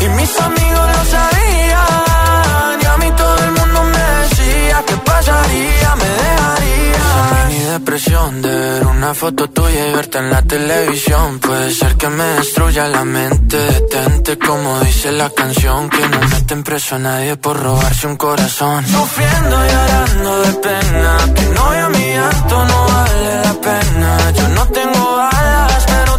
y 0.00 0.08
mis 0.18 0.40
amigos 0.40 0.86
lo 0.96 1.04
sabían 1.16 2.72
y 2.82 2.86
a 2.92 2.96
mí 2.98 3.10
todo 3.16 3.44
el 3.44 3.52
mundo 3.52 3.80
me 3.94 4.04
decía 4.20 4.84
que 4.86 4.96
pasaría, 4.96 5.96
me 6.02 6.10
dejaría. 6.24 6.96
Esa 7.04 7.22
mini 7.48 7.60
depresión 7.76 8.42
de 8.42 8.87
una 9.08 9.14
foto 9.14 9.48
tuya 9.48 9.88
y 9.88 9.94
verte 9.94 10.18
en 10.18 10.30
la 10.30 10.42
televisión 10.42 11.38
puede 11.38 11.72
ser 11.72 11.96
que 11.96 12.10
me 12.10 12.24
destruya 12.24 12.88
la 12.88 13.04
mente. 13.06 13.56
Detente 13.56 14.38
como 14.38 14.78
dice 14.80 15.12
la 15.12 15.30
canción 15.30 15.88
que 15.88 16.06
no 16.06 16.20
meten 16.28 16.62
preso 16.62 16.96
a 16.96 16.98
nadie 16.98 17.38
por 17.38 17.58
robarse 17.58 18.06
un 18.06 18.16
corazón. 18.16 18.86
Sufriendo 18.86 19.64
y 19.64 19.68
llorando 19.70 20.42
de 20.42 20.52
pena 20.52 21.16
que 21.34 21.42
no 21.54 21.64
a 21.64 21.88
mi 21.88 22.06
llanto 22.16 22.64
no 22.66 22.86
vale 22.86 23.44
la 23.44 23.54
pena. 23.54 24.30
Yo 24.32 24.48
no 24.48 24.66
tengo 24.66 25.16
alas 25.16 25.86
pero 25.86 26.18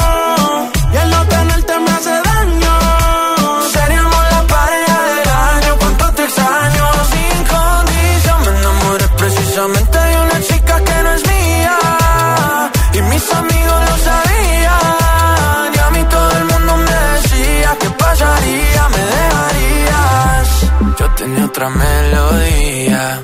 otra 21.51 21.69
melodía 21.69 23.21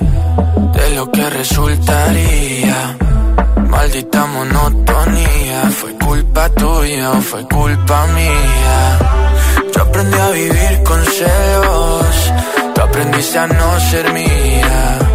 de 0.74 0.96
lo 0.96 1.10
que 1.10 1.30
resultaría. 1.30 2.98
Maldita 3.70 4.26
monotonía, 4.26 5.72
fue 5.72 5.94
culpa 5.98 6.50
tuya 6.50 7.12
o 7.12 7.22
fue 7.22 7.48
culpa 7.48 8.06
mía. 8.08 9.00
Yo 9.74 9.82
aprendí 9.82 10.18
a 10.18 10.30
vivir 10.32 10.84
con 10.84 11.02
celos, 11.06 12.34
tú 12.76 12.82
aprendiste 12.82 13.40
a 13.40 13.48
no 13.48 13.80
ser 13.80 14.12
mía. 14.12 15.07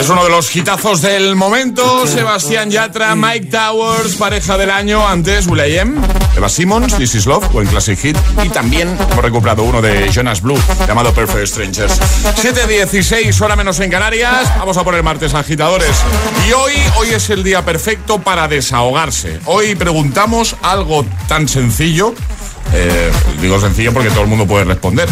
Es 0.00 0.08
uno 0.08 0.24
de 0.24 0.30
los 0.30 0.54
hitazos 0.54 1.02
del 1.02 1.36
momento. 1.36 2.06
Sebastián 2.06 2.70
Yatra, 2.70 3.14
Mike 3.14 3.46
Towers, 3.46 4.16
pareja 4.16 4.56
del 4.56 4.70
año. 4.70 5.06
Antes, 5.06 5.46
Will.i.am, 5.46 5.96
Eva 6.36 6.48
Simmons, 6.48 6.96
This 6.96 7.14
Is 7.14 7.26
Love, 7.26 7.48
buen 7.52 7.66
classic 7.66 7.98
hit. 7.98 8.16
Y 8.42 8.48
también 8.48 8.96
hemos 9.10 9.24
recuperado 9.24 9.62
uno 9.62 9.80
de 9.82 10.10
Jonas 10.12 10.40
Blue, 10.40 10.58
llamado 10.86 11.12
Perfect 11.12 11.46
Strangers. 11.46 12.00
7.16, 12.42 13.40
hora 13.40 13.56
menos 13.56 13.78
en 13.80 13.90
Canarias. 13.90 14.50
Vamos 14.58 14.76
a 14.76 14.84
poner 14.84 15.02
martes 15.02 15.34
agitadores. 15.34 15.94
Y 16.48 16.52
hoy, 16.52 16.72
hoy 16.96 17.08
es 17.10 17.30
el 17.30 17.42
día 17.44 17.64
perfecto 17.64 18.18
para 18.20 18.48
desahogarse. 18.48 19.40
Hoy 19.46 19.74
preguntamos 19.74 20.56
algo 20.62 21.04
tan 21.28 21.48
sencillo. 21.48 22.14
eh, 22.72 23.12
digo 23.40 23.60
sencillo 23.60 23.92
porque 23.92 24.10
todo 24.10 24.22
el 24.22 24.28
mundo 24.28 24.46
puede 24.46 24.64
responder. 24.64 25.08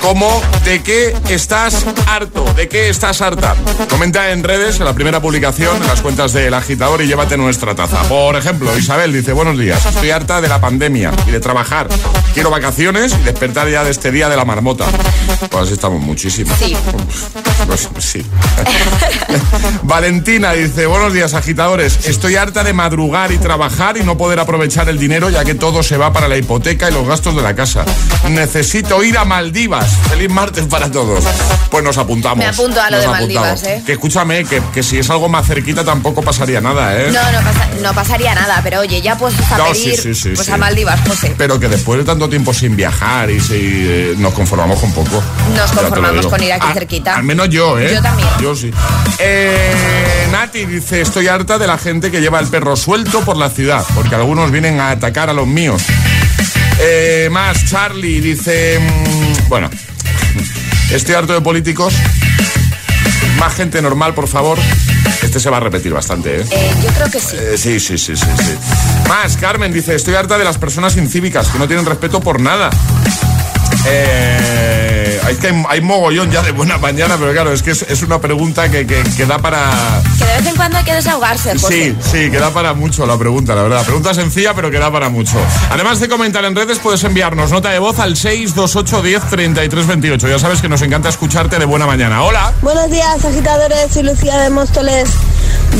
Como 0.00 0.42
de 0.64 0.82
qué 0.82 1.14
estás 1.28 1.86
harto, 2.06 2.44
de 2.54 2.68
qué 2.68 2.88
estás 2.88 3.20
harta. 3.22 3.54
Comenta 3.88 4.30
en 4.30 4.42
redes, 4.42 4.78
en 4.78 4.84
la 4.84 4.94
primera 4.94 5.20
publicación, 5.20 5.76
en 5.76 5.86
las 5.86 6.00
cuentas 6.00 6.32
del 6.32 6.54
agitador 6.54 7.02
y 7.02 7.06
llévate 7.06 7.36
nuestra 7.36 7.74
taza. 7.74 8.02
Por 8.02 8.36
ejemplo, 8.36 8.76
Isabel 8.76 9.12
dice, 9.12 9.32
buenos 9.32 9.58
días, 9.58 9.84
estoy 9.84 10.10
harta 10.10 10.40
de 10.40 10.48
la 10.48 10.60
pandemia 10.60 11.12
y 11.26 11.30
de 11.30 11.40
trabajar. 11.40 11.88
Quiero 12.32 12.50
vacaciones 12.50 13.14
y 13.20 13.22
despertar 13.22 13.68
ya 13.68 13.84
de 13.84 13.90
este 13.90 14.10
día 14.10 14.28
de 14.28 14.36
la 14.36 14.44
marmota. 14.44 14.86
Pues 15.50 15.64
así 15.64 15.74
estamos 15.74 16.00
muchísimo. 16.00 16.54
Sí. 16.58 16.76
Pues, 17.66 17.88
sí. 17.98 18.24
Valentina 19.82 20.52
dice, 20.52 20.86
buenos 20.86 21.12
días 21.12 21.34
agitadores, 21.34 22.06
estoy 22.06 22.36
harta 22.36 22.64
de 22.64 22.72
madrugar 22.72 23.32
y 23.32 23.38
trabajar 23.38 23.96
y 23.96 24.02
no 24.02 24.16
poder 24.16 24.40
aprovechar 24.40 24.88
el 24.88 24.98
dinero 24.98 25.30
ya 25.30 25.44
que 25.44 25.54
todo 25.54 25.82
se 25.82 25.96
va 25.96 26.12
para 26.12 26.28
la 26.28 26.36
hipoteca 26.36 26.90
y 26.90 26.92
los 26.92 27.06
gastos 27.06 27.36
de 27.36 27.42
la 27.42 27.54
casa. 27.54 27.84
Necesito 28.30 29.02
ir 29.02 29.18
a 29.18 29.24
Maldivas. 29.24 29.83
Feliz 30.08 30.30
martes 30.30 30.64
para 30.66 30.90
todos. 30.90 31.24
Pues 31.70 31.82
nos 31.84 31.96
apuntamos. 31.98 32.38
Me 32.38 32.46
apunto 32.46 32.80
a 32.80 32.90
lo 32.90 32.96
Nos 32.96 33.00
de 33.06 33.06
apuntamos. 33.14 33.20
Maldivas, 33.50 33.62
¿eh? 33.64 33.82
Que 33.84 33.92
escúchame, 33.92 34.44
que, 34.44 34.62
que 34.72 34.82
si 34.82 34.98
es 34.98 35.10
algo 35.10 35.28
más 35.28 35.46
cerquita 35.46 35.84
tampoco 35.84 36.22
pasaría 36.22 36.60
nada, 36.60 36.96
¿eh? 37.00 37.10
No, 37.12 37.32
no, 37.32 37.38
pasa- 37.44 37.68
no 37.82 37.94
pasaría 37.94 38.34
nada, 38.34 38.60
pero 38.62 38.80
oye, 38.80 39.00
ya 39.02 39.16
pues 39.16 39.34
a 39.50 39.58
No, 39.58 39.74
sí, 39.74 39.84
pedir 39.84 40.00
sí, 40.00 40.14
sí, 40.14 40.30
pues 40.34 40.48
a 40.48 40.56
Maldivas, 40.56 41.00
José. 41.06 41.34
Pero 41.36 41.58
que 41.58 41.68
después 41.68 41.98
de 41.98 42.04
tanto 42.04 42.28
tiempo 42.28 42.52
sin 42.54 42.76
viajar 42.76 43.30
y 43.30 43.40
si 43.40 43.54
eh, 43.54 44.14
nos 44.18 44.32
conformamos 44.34 44.78
con 44.78 44.92
poco. 44.92 45.22
Nos 45.56 45.70
conformamos 45.72 46.26
con 46.26 46.42
ir 46.42 46.52
aquí 46.52 46.66
A- 46.70 46.74
cerquita. 46.74 47.16
Al 47.16 47.24
menos 47.24 47.48
yo, 47.48 47.78
¿eh? 47.78 47.90
Yo 47.94 48.02
también. 48.02 48.28
Yo 48.40 48.54
sí. 48.54 48.70
Eh, 49.18 50.28
Nati 50.30 50.64
dice, 50.66 51.00
estoy 51.00 51.28
harta 51.28 51.58
de 51.58 51.66
la 51.66 51.78
gente 51.78 52.10
que 52.10 52.20
lleva 52.20 52.38
el 52.40 52.46
perro 52.48 52.76
suelto 52.76 53.20
por 53.22 53.36
la 53.36 53.50
ciudad, 53.50 53.84
porque 53.94 54.14
algunos 54.14 54.50
vienen 54.50 54.80
a 54.80 54.90
atacar 54.90 55.30
a 55.30 55.32
los 55.32 55.46
míos. 55.46 55.82
Eh, 56.80 57.28
más, 57.30 57.64
Charlie 57.66 58.20
dice, 58.20 58.78
mm, 58.78 59.48
bueno, 59.48 59.70
estoy 60.90 61.14
harto 61.14 61.32
de 61.32 61.40
políticos. 61.40 61.94
Más 63.38 63.54
gente 63.54 63.80
normal, 63.82 64.14
por 64.14 64.28
favor. 64.28 64.58
Este 65.22 65.40
se 65.40 65.50
va 65.50 65.56
a 65.56 65.60
repetir 65.60 65.92
bastante, 65.92 66.40
¿eh? 66.40 66.44
Eh, 66.50 66.70
yo 66.82 66.88
creo 66.90 67.10
que 67.10 67.20
sí. 67.20 67.36
Eh, 67.38 67.56
sí, 67.56 67.80
sí, 67.80 67.98
sí, 67.98 68.16
sí, 68.16 68.26
sí. 68.38 69.08
Más, 69.08 69.36
Carmen 69.36 69.72
dice, 69.72 69.94
estoy 69.94 70.14
harta 70.14 70.38
de 70.38 70.44
las 70.44 70.58
personas 70.58 70.96
incívicas 70.96 71.48
que 71.48 71.58
no 71.58 71.66
tienen 71.66 71.86
respeto 71.86 72.20
por 72.20 72.40
nada. 72.40 72.70
Eh, 73.86 75.03
hay 75.24 75.36
que 75.36 75.48
hay, 75.48 75.64
hay 75.68 75.80
mogollón 75.80 76.30
ya 76.30 76.42
de 76.42 76.52
buena 76.52 76.78
mañana, 76.78 77.16
pero 77.18 77.32
claro, 77.32 77.52
es 77.52 77.62
que 77.62 77.70
es, 77.72 77.82
es 77.82 78.02
una 78.02 78.20
pregunta 78.20 78.68
que, 78.70 78.86
que- 78.86 79.02
que 79.16 79.26
da 79.26 79.38
para... 79.38 79.70
Que 80.18 80.24
de 80.24 80.36
vez 80.38 80.46
en 80.46 80.56
cuando 80.56 80.78
hay 80.78 80.84
que 80.84 80.94
desahogarse, 80.94 81.52
José. 81.58 81.66
Sí, 81.68 81.96
sí, 82.10 82.30
que 82.30 82.38
da 82.38 82.50
para 82.50 82.74
mucho 82.74 83.06
la 83.06 83.16
pregunta, 83.16 83.54
la 83.54 83.62
verdad. 83.62 83.84
Pregunta 83.84 84.12
sencilla, 84.14 84.54
pero 84.54 84.70
que 84.70 84.78
da 84.78 84.90
para 84.90 85.08
mucho. 85.08 85.36
Además 85.70 86.00
de 86.00 86.08
comentar 86.08 86.44
en 86.44 86.54
redes, 86.54 86.78
puedes 86.78 87.02
enviarnos 87.04 87.50
nota 87.50 87.70
de 87.70 87.78
voz 87.78 87.98
al 87.98 88.16
628 88.16 89.02
10 89.02 89.22
33 89.30 89.86
28. 89.86 90.28
Ya 90.28 90.38
sabes 90.38 90.60
que 90.60 90.68
nos 90.68 90.82
encanta 90.82 91.08
escucharte 91.08 91.58
de 91.58 91.64
buena 91.64 91.86
mañana. 91.86 92.22
Hola. 92.22 92.52
Buenos 92.62 92.90
días, 92.90 93.24
agitadores. 93.24 93.92
Soy 93.92 94.02
Lucía 94.04 94.36
de 94.38 94.50
Móstoles. 94.50 95.08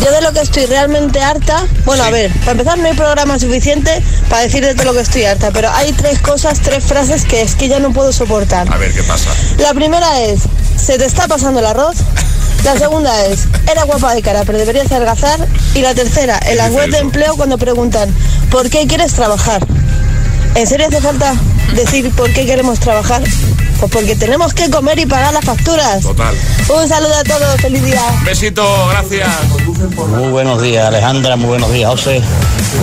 Yo 0.03 0.11
de 0.11 0.21
lo 0.23 0.33
que 0.33 0.41
estoy 0.41 0.67
realmente 0.67 1.21
harta, 1.21 1.67
bueno, 1.85 2.03
a 2.03 2.11
ver, 2.11 2.31
para 2.41 2.53
empezar 2.53 2.79
no 2.79 2.87
hay 2.87 2.95
programa 2.95 3.39
suficiente 3.39 4.03
para 4.29 4.43
decir 4.43 4.65
de 4.65 4.85
lo 4.85 4.93
que 4.93 5.01
estoy 5.01 5.25
harta, 5.25 5.51
pero 5.53 5.71
hay 5.71 5.93
tres 5.93 6.19
cosas, 6.19 6.61
tres 6.61 6.85
frases 6.85 7.25
que 7.25 7.43
es 7.43 7.55
que 7.55 7.69
ya 7.69 7.79
no 7.79 7.93
puedo 7.93 8.13
soportar. 8.13 8.73
A 8.73 8.77
ver, 8.77 8.93
¿qué 8.93 9.03
pasa? 9.05 9.31
La 9.59 9.73
primera 9.73 10.21
es, 10.23 10.41
se 10.77 10.99
te 10.99 11.05
está 11.05 11.29
pasando 11.29 11.61
el 11.61 11.67
arroz. 11.67 11.97
La 12.65 12.77
segunda 12.77 13.27
es, 13.27 13.47
era 13.71 13.85
guapa 13.85 14.15
de 14.15 14.23
cara, 14.23 14.43
pero 14.45 14.59
deberías 14.59 14.91
adelgazar. 14.91 15.47
Y 15.75 15.81
la 15.81 15.95
tercera, 15.95 16.41
en 16.47 16.57
las 16.57 16.71
dice 16.71 16.81
web 16.81 16.91
de 16.91 16.99
empleo 16.99 17.37
cuando 17.37 17.59
preguntan, 17.59 18.13
¿por 18.51 18.69
qué 18.71 18.87
quieres 18.87 19.13
trabajar? 19.13 19.65
¿En 20.55 20.67
serio 20.67 20.87
hace 20.87 21.01
falta 21.01 21.35
decir 21.75 22.11
por 22.13 22.33
qué 22.33 22.47
queremos 22.47 22.81
trabajar? 22.81 23.23
Pues 23.81 23.91
porque 23.93 24.15
tenemos 24.17 24.55
que 24.55 24.71
comer 24.71 24.99
y 24.99 25.07
pagar 25.07 25.33
las 25.33 25.45
facturas. 25.45 26.03
Total. 26.03 26.35
Un 26.69 26.89
saludo 26.89 27.15
a 27.15 27.25
todos, 27.25 27.61
feliz 27.61 27.85
día. 27.85 28.03
Besito, 28.25 28.65
gracias. 28.89 29.29
Muy 30.09 30.31
buenos 30.31 30.63
días, 30.63 30.87
Alejandra. 30.87 31.37
Muy 31.37 31.49
buenos 31.49 31.73
días, 31.73 31.91
José. 31.91 32.23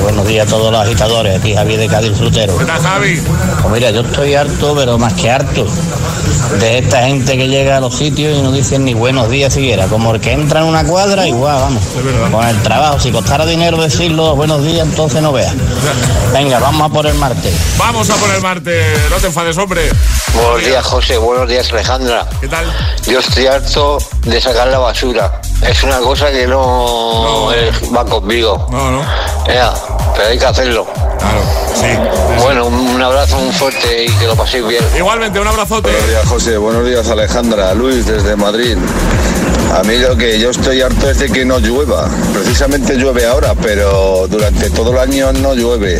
Buenos 0.01 0.27
días 0.27 0.47
a 0.47 0.49
todos 0.49 0.71
los 0.71 0.81
agitadores. 0.81 1.39
Aquí 1.39 1.55
Javier 1.55 1.79
de 1.79 1.87
Cádiz 1.87 2.17
Frutero. 2.17 2.57
¿Qué 2.57 2.65
tal, 2.65 2.81
Javi? 2.81 3.21
Pues 3.61 3.73
mira, 3.73 3.91
yo 3.91 4.01
estoy 4.01 4.35
harto, 4.35 4.75
pero 4.75 4.97
más 4.97 5.13
que 5.13 5.29
harto, 5.29 5.67
de 6.59 6.79
esta 6.79 7.03
gente 7.03 7.37
que 7.37 7.47
llega 7.47 7.77
a 7.77 7.79
los 7.79 7.95
sitios 7.95 8.37
y 8.37 8.41
no 8.41 8.51
dicen 8.51 8.85
ni 8.85 8.93
buenos 8.93 9.29
días 9.29 9.53
siquiera. 9.53 9.87
Como 9.87 10.13
el 10.15 10.21
que 10.21 10.31
entra 10.31 10.61
en 10.61 10.67
una 10.67 10.83
cuadra, 10.83 11.27
igual, 11.27 11.59
vamos. 11.59 11.83
Con 12.31 12.47
el 12.47 12.61
trabajo, 12.61 12.99
si 12.99 13.11
costara 13.11 13.45
dinero 13.45 13.77
decirlo 13.77 14.35
buenos 14.35 14.63
días, 14.63 14.87
entonces 14.87 15.21
no 15.21 15.31
veas. 15.31 15.53
Venga, 16.33 16.59
vamos 16.59 16.89
a 16.89 16.93
por 16.93 17.05
el 17.05 17.15
martes. 17.15 17.53
Vamos 17.77 18.09
a 18.09 18.15
poner 18.15 18.41
Marte. 18.41 18.81
No 19.09 19.17
te 19.17 19.27
enfades, 19.27 19.57
hombre. 19.57 19.89
Buenos 20.33 20.65
días, 20.65 20.85
José. 20.85 21.17
Buenos 21.17 21.47
días, 21.47 21.71
Alejandra. 21.71 22.27
¿Qué 22.39 22.47
tal? 22.47 22.65
Yo 23.05 23.19
estoy 23.19 23.47
harto 23.47 23.97
de 24.23 24.39
sacar 24.39 24.67
la 24.67 24.79
basura. 24.79 25.40
Es 25.67 25.83
una 25.83 25.99
cosa 25.99 26.31
que 26.31 26.47
no, 26.47 27.45
No. 27.47 27.53
eh, 27.53 27.71
va 27.95 28.03
conmigo. 28.05 28.67
No, 28.71 28.91
no. 28.91 29.01
Ea, 29.47 29.71
pero 30.15 30.27
hay 30.29 30.37
que 30.37 30.45
hacerlo. 30.45 30.85
Claro. 31.19 31.41
Bueno, 32.41 32.65
un 32.67 32.73
un 32.91 33.01
abrazo 33.01 33.37
muy 33.37 33.51
fuerte 33.51 34.05
y 34.05 34.09
que 34.11 34.25
lo 34.27 34.35
paséis 34.35 34.67
bien. 34.67 34.83
Igualmente, 34.97 35.39
un 35.39 35.47
abrazote. 35.47 35.89
Buenos 35.91 36.09
días, 36.09 36.27
José. 36.27 36.57
Buenos 36.57 36.85
días, 36.85 37.07
Alejandra. 37.09 37.73
Luis, 37.73 38.05
desde 38.05 38.35
Madrid. 38.35 38.77
A 39.75 39.83
mí 39.83 39.97
lo 39.97 40.17
que 40.17 40.37
yo 40.39 40.49
estoy 40.49 40.81
harto 40.81 41.09
es 41.09 41.19
de 41.19 41.29
que 41.29 41.45
no 41.45 41.59
llueva. 41.59 42.09
Precisamente 42.33 42.95
llueve 42.95 43.25
ahora, 43.25 43.53
pero 43.61 44.27
durante 44.27 44.69
todo 44.71 44.91
el 44.91 44.97
año 44.99 45.31
no 45.33 45.53
llueve. 45.53 45.99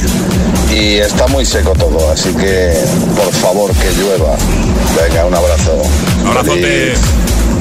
Y 0.72 0.98
está 0.98 1.28
muy 1.28 1.46
seco 1.46 1.72
todo, 1.74 2.12
así 2.12 2.34
que 2.36 2.74
por 3.16 3.32
favor 3.34 3.72
que 3.74 3.92
llueva. 3.92 4.36
Venga, 5.02 5.26
un 5.26 5.36
abrazo. 5.36 5.82
Abrazote. 6.28 6.62
Feliz 6.62 7.00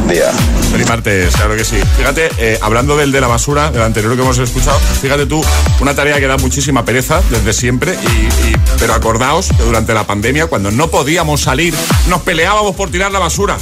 día. 0.09 0.31
Feliz 0.71 0.89
martes, 0.89 1.35
claro 1.35 1.57
que 1.57 1.65
sí. 1.65 1.77
Fíjate, 1.97 2.31
eh, 2.39 2.59
hablando 2.63 2.97
del 2.97 3.11
de 3.11 3.21
la 3.21 3.27
basura, 3.27 3.71
del 3.73 3.83
anterior 3.83 4.15
que 4.15 4.23
hemos 4.23 4.39
escuchado, 4.39 4.79
fíjate 5.03 5.27
tú, 5.27 5.45
una 5.81 5.95
tarea 5.95 6.19
que 6.21 6.27
da 6.29 6.37
muchísima 6.37 6.85
pereza 6.85 7.21
desde 7.31 7.53
siempre, 7.53 7.95
y, 7.95 8.51
y- 8.51 8.57
pero 8.79 8.95
acordaos 8.95 9.49
que 9.57 9.63
durante 9.65 9.93
la 9.95 10.05
pandemia, 10.07 10.47
cuando 10.47 10.71
no 10.71 10.89
podíamos 10.89 11.41
salir, 11.43 11.75
nos 12.09 12.21
peleábamos 12.23 12.77
por 12.77 12.91
tirar 12.91 13.11
la 13.11 13.19
basura, 13.19 13.57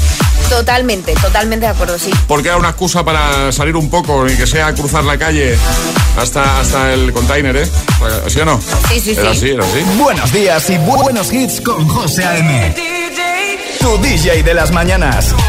Totalmente, 0.51 1.15
totalmente 1.15 1.67
de 1.67 1.73
acuerdo, 1.73 1.99
sí. 1.99 2.11
porque 2.27 2.49
era 2.49 2.57
una 2.57 2.71
excusa 2.71 3.05
para 3.05 3.53
salir 3.53 3.75
un 3.77 3.89
poco, 3.91 4.27
y 4.29 4.35
que 4.37 4.47
sea 4.47 4.75
cruzar 4.75 5.05
la 5.05 5.19
calle 5.19 5.57
hasta, 6.19 6.61
hasta 6.61 6.93
el 6.95 7.13
container, 7.13 7.57
¿eh? 7.57 7.69
¿Sí 8.29 8.41
o 8.41 8.45
no? 8.45 8.61
Sí, 8.91 9.01
sí, 9.01 9.11
Era 9.13 9.23
sí. 9.23 9.29
así, 9.39 9.51
era 9.51 9.65
así. 9.65 9.81
Buenos 9.99 10.33
días 10.33 10.71
y 10.71 10.75
bu- 10.75 11.03
buenos 11.03 11.33
hits 11.33 11.61
con 11.63 11.87
José 11.89 12.25
A.M. 12.25 12.75
Tu 13.81 13.99
DJ 13.99 14.43
de 14.43 14.55
las 14.55 14.71
mañanas. 14.73 15.35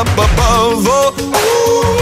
Up 0.00 0.08
above. 0.16 0.80
Oh, 0.88 1.12
ooh. 1.12 1.92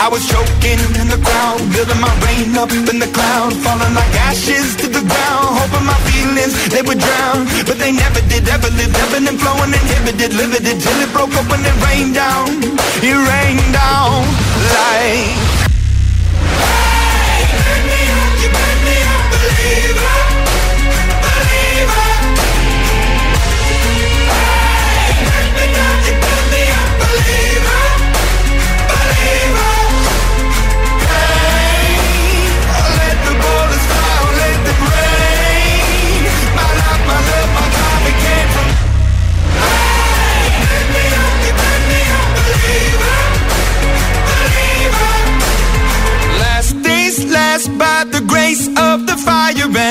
I 0.00 0.08
was 0.08 0.24
choking 0.24 0.80
in 0.96 1.08
the 1.12 1.20
crowd, 1.20 1.60
building 1.76 2.00
my 2.00 2.08
rain 2.24 2.56
up 2.56 2.72
in 2.72 2.96
the 2.96 3.10
cloud, 3.12 3.52
falling 3.60 3.92
like 3.92 4.14
ashes 4.24 4.72
to 4.80 4.88
the 4.88 5.04
ground, 5.04 5.46
hoping 5.60 5.84
my 5.84 5.98
feelings 6.08 6.56
they 6.72 6.80
would 6.80 6.96
drown, 6.96 7.44
but 7.68 7.76
they 7.76 7.92
never 7.92 8.24
did. 8.32 8.48
Ever 8.48 8.72
lived, 8.80 8.96
ebbing 8.96 9.28
and 9.28 9.36
flowing, 9.36 9.68
inhibited, 9.76 10.32
limited 10.32 10.80
till 10.80 10.98
it 11.04 11.12
broke 11.12 11.34
up 11.36 11.44
when 11.52 11.60
it 11.60 11.76
rained 11.84 12.14
down. 12.16 12.48
It 13.04 13.12
rained 13.12 13.68
down 13.76 14.24
like. 14.72 15.36
Hey, 16.56 17.44
burn 17.52 17.84
me 17.84 18.00
up, 18.16 18.32
you 18.40 18.48
burn 18.48 18.78
me 18.88 18.96
up, 19.12 19.28
believer, 19.28 20.16
believer. 21.20 22.57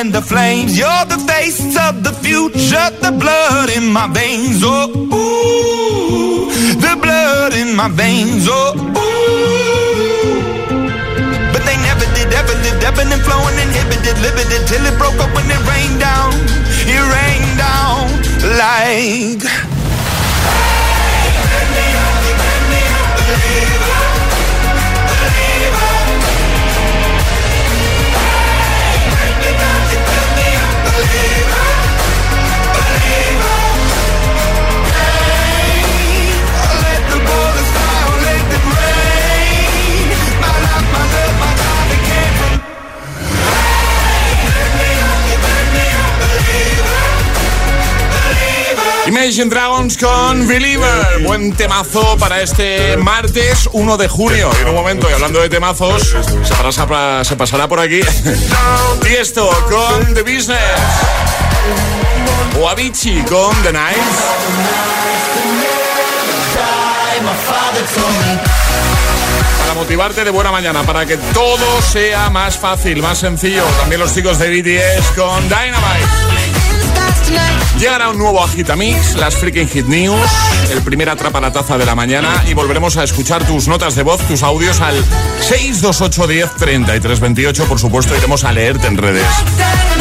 And 0.07 0.15
the 0.15 0.21
flames. 0.21 0.77
You're 0.77 1.05
the 1.05 1.17
face 1.27 1.75
of 1.87 2.03
the 2.03 2.13
future, 2.13 2.89
the 3.03 3.11
blood 3.11 3.69
in 3.75 3.91
my 3.91 4.07
veins. 4.07 4.61
Oh, 4.63 4.87
ooh, 4.89 6.47
the 6.85 6.95
blood 7.03 7.53
in 7.53 7.75
my 7.75 7.89
veins. 7.89 8.47
Oh, 8.49 8.73
ooh. 8.77 8.93
But 11.51 11.63
they 11.67 11.77
never 11.87 12.07
did, 12.15 12.31
ever 12.33 12.55
lived, 12.63 12.83
ebbing 12.83 13.11
and 13.11 13.21
flowing, 13.27 13.57
inhibited, 13.59 14.17
limited, 14.23 14.67
till 14.67 14.85
it 14.85 14.95
broke 14.97 15.19
up 15.19 15.33
when 15.35 15.45
it 15.51 15.61
rained 15.67 15.99
down. 15.99 16.31
It 16.87 17.03
rained 17.15 17.57
down 17.59 18.07
like. 18.61 19.43
Hey, 20.47 21.35
me 21.75 21.85
you 22.23 22.35
burn 22.39 22.63
me 22.71 22.81
up, 22.95 23.11
believer, 23.27 23.96
Imagine 49.27 49.49
Dragons 49.49 49.97
con 49.97 50.47
Believer. 50.47 51.21
Buen 51.25 51.51
temazo 51.51 52.15
para 52.17 52.41
este 52.41 52.95
martes 52.95 53.67
1 53.73 53.97
de 53.97 54.07
junio. 54.07 54.49
En 54.61 54.69
un 54.69 54.73
momento, 54.73 55.09
y 55.09 55.13
hablando 55.13 55.41
de 55.41 55.49
temazos, 55.49 56.15
se 56.43 56.53
pasará, 56.55 57.25
se 57.25 57.35
pasará 57.35 57.67
por 57.67 57.77
aquí. 57.81 57.99
Tiesto 59.01 59.49
con 59.69 60.13
The 60.13 60.21
Business. 60.21 60.61
O 62.57 62.69
Avicii 62.69 63.21
con 63.23 63.53
The 63.63 63.73
Night. 63.73 63.97
Para 69.59 69.73
motivarte 69.73 70.23
de 70.23 70.29
buena 70.31 70.53
mañana, 70.53 70.83
para 70.83 71.05
que 71.05 71.17
todo 71.17 71.81
sea 71.81 72.29
más 72.29 72.57
fácil, 72.57 73.01
más 73.01 73.17
sencillo. 73.17 73.65
También 73.81 73.99
los 73.99 74.15
chicos 74.15 74.39
de 74.39 74.47
BTS 74.49 75.11
con 75.17 75.43
Dynamite. 75.49 76.26
Llegará 77.79 78.09
un 78.09 78.17
nuevo 78.17 78.43
Agitamix, 78.43 79.15
las 79.15 79.35
Freaking 79.35 79.69
Hit 79.69 79.85
News, 79.85 80.29
el 80.71 80.81
primer 80.81 81.09
atrapa 81.09 81.39
la 81.39 81.51
taza 81.51 81.77
de 81.77 81.85
la 81.85 81.93
mañana 81.93 82.43
y 82.49 82.55
volveremos 82.55 82.97
a 82.97 83.03
escuchar 83.03 83.45
tus 83.45 83.67
notas 83.67 83.93
de 83.93 84.01
voz, 84.01 84.19
tus 84.27 84.41
audios 84.41 84.81
al 84.81 84.95
628 85.41 86.27
10 86.27 86.55
33 86.55 87.19
28. 87.19 87.65
Por 87.65 87.79
supuesto, 87.79 88.15
iremos 88.15 88.43
a 88.45 88.51
leerte 88.51 88.87
en 88.87 88.97
redes. 88.97 89.27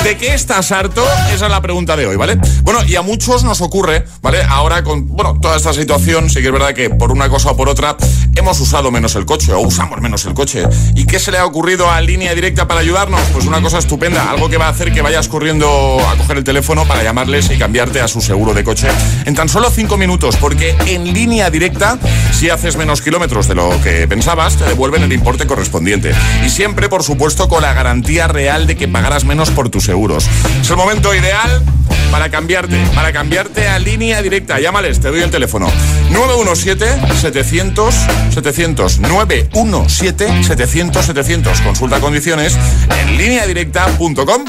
¿De 0.02 0.16
qué 0.16 0.34
estás 0.34 0.72
harto? 0.72 1.04
Esa 1.32 1.46
es 1.46 1.50
la 1.50 1.60
pregunta 1.60 1.96
de 1.96 2.06
hoy, 2.06 2.16
¿vale? 2.16 2.38
Bueno, 2.62 2.82
y 2.84 2.96
a 2.96 3.02
muchos 3.02 3.44
nos 3.44 3.60
ocurre, 3.60 4.04
¿vale? 4.22 4.42
Ahora 4.42 4.82
con, 4.82 5.06
bueno, 5.08 5.38
toda 5.40 5.56
esta 5.56 5.72
situación, 5.74 6.30
sí 6.30 6.40
que 6.40 6.46
es 6.46 6.52
verdad 6.52 6.72
que 6.74 6.88
por 6.90 7.12
una 7.12 7.28
cosa 7.28 7.50
o 7.50 7.56
por 7.56 7.68
otra 7.68 7.96
hemos 8.34 8.60
usado 8.60 8.90
menos 8.90 9.16
el 9.16 9.26
coche 9.26 9.52
o 9.52 9.60
usamos 9.60 10.00
menos 10.00 10.24
el 10.24 10.34
coche. 10.34 10.64
¿Y 10.94 11.04
qué 11.04 11.18
se 11.18 11.30
le 11.30 11.38
ha 11.38 11.44
ocurrido 11.44 11.90
a 11.90 12.00
línea 12.00 12.34
directa 12.34 12.66
para 12.66 12.80
ayudarnos? 12.80 13.20
Pues 13.32 13.44
una 13.46 13.60
cosa 13.60 13.78
estupenda, 13.78 14.30
algo 14.30 14.48
que 14.48 14.56
va 14.56 14.66
a 14.66 14.70
hacer 14.70 14.92
que 14.92 15.02
vayas 15.02 15.28
corriendo 15.28 15.98
a 16.08 16.16
coger 16.16 16.38
el 16.38 16.44
teléfono 16.44 16.86
para 16.86 17.02
y 17.16 17.56
cambiarte 17.56 18.02
a 18.02 18.08
su 18.08 18.20
seguro 18.20 18.52
de 18.52 18.62
coche 18.62 18.88
en 19.24 19.34
tan 19.34 19.48
solo 19.48 19.70
5 19.70 19.96
minutos, 19.96 20.36
porque 20.36 20.76
en 20.84 21.14
línea 21.14 21.48
directa, 21.48 21.98
si 22.30 22.50
haces 22.50 22.76
menos 22.76 23.00
kilómetros 23.00 23.48
de 23.48 23.54
lo 23.54 23.70
que 23.80 24.06
pensabas, 24.06 24.56
te 24.56 24.64
devuelven 24.64 25.02
el 25.02 25.14
importe 25.14 25.46
correspondiente. 25.46 26.12
Y 26.44 26.50
siempre, 26.50 26.90
por 26.90 27.02
supuesto, 27.02 27.48
con 27.48 27.62
la 27.62 27.72
garantía 27.72 28.28
real 28.28 28.66
de 28.66 28.76
que 28.76 28.86
pagarás 28.86 29.24
menos 29.24 29.50
por 29.50 29.70
tus 29.70 29.84
seguros. 29.84 30.28
Es 30.60 30.68
el 30.68 30.76
momento 30.76 31.14
ideal 31.14 31.62
para 32.10 32.30
cambiarte, 32.30 32.76
para 32.94 33.14
cambiarte 33.14 33.66
a 33.66 33.78
línea 33.78 34.20
directa. 34.20 34.60
Llámales, 34.60 35.00
te 35.00 35.08
doy 35.08 35.22
el 35.22 35.30
teléfono. 35.30 35.72
917-700-700. 36.12 39.00
917-700-700. 39.00 41.64
Consulta 41.64 41.98
condiciones 41.98 42.58
en 43.00 43.16
lineadirecta.com. 43.16 44.44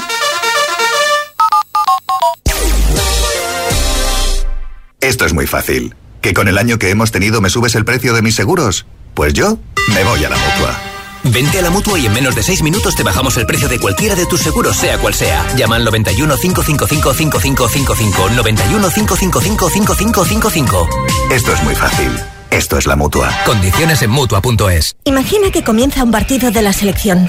Esto 5.00 5.24
es 5.24 5.32
muy 5.32 5.46
fácil. 5.46 5.94
¿Que 6.20 6.34
con 6.34 6.48
el 6.48 6.58
año 6.58 6.78
que 6.78 6.90
hemos 6.90 7.12
tenido 7.12 7.40
me 7.40 7.50
subes 7.50 7.74
el 7.76 7.84
precio 7.84 8.14
de 8.14 8.22
mis 8.22 8.34
seguros? 8.34 8.86
Pues 9.14 9.32
yo 9.32 9.58
me 9.94 10.02
voy 10.02 10.24
a 10.24 10.28
la 10.28 10.36
mutua. 10.36 10.76
Vente 11.24 11.58
a 11.58 11.62
la 11.62 11.70
mutua 11.70 11.98
y 11.98 12.06
en 12.06 12.12
menos 12.12 12.34
de 12.34 12.42
6 12.42 12.62
minutos 12.62 12.96
te 12.96 13.04
bajamos 13.04 13.36
el 13.36 13.46
precio 13.46 13.68
de 13.68 13.78
cualquiera 13.78 14.16
de 14.16 14.26
tus 14.26 14.40
seguros, 14.40 14.76
sea 14.76 14.98
cual 14.98 15.14
sea. 15.14 15.44
Llama 15.56 15.76
al 15.76 15.84
91 15.84 16.36
555 16.36 17.14
5555. 17.14 18.30
91 18.30 18.90
555 18.90 19.70
5555. 19.70 20.88
Esto 21.30 21.52
es 21.52 21.62
muy 21.62 21.74
fácil. 21.76 22.10
Esto 22.50 22.78
es 22.78 22.86
la 22.86 22.96
mutua. 22.96 23.30
Condiciones 23.44 24.02
en 24.02 24.10
mutua.es. 24.10 24.96
Imagina 25.04 25.50
que 25.52 25.62
comienza 25.62 26.02
un 26.02 26.10
partido 26.10 26.50
de 26.50 26.62
la 26.62 26.72
selección. 26.72 27.28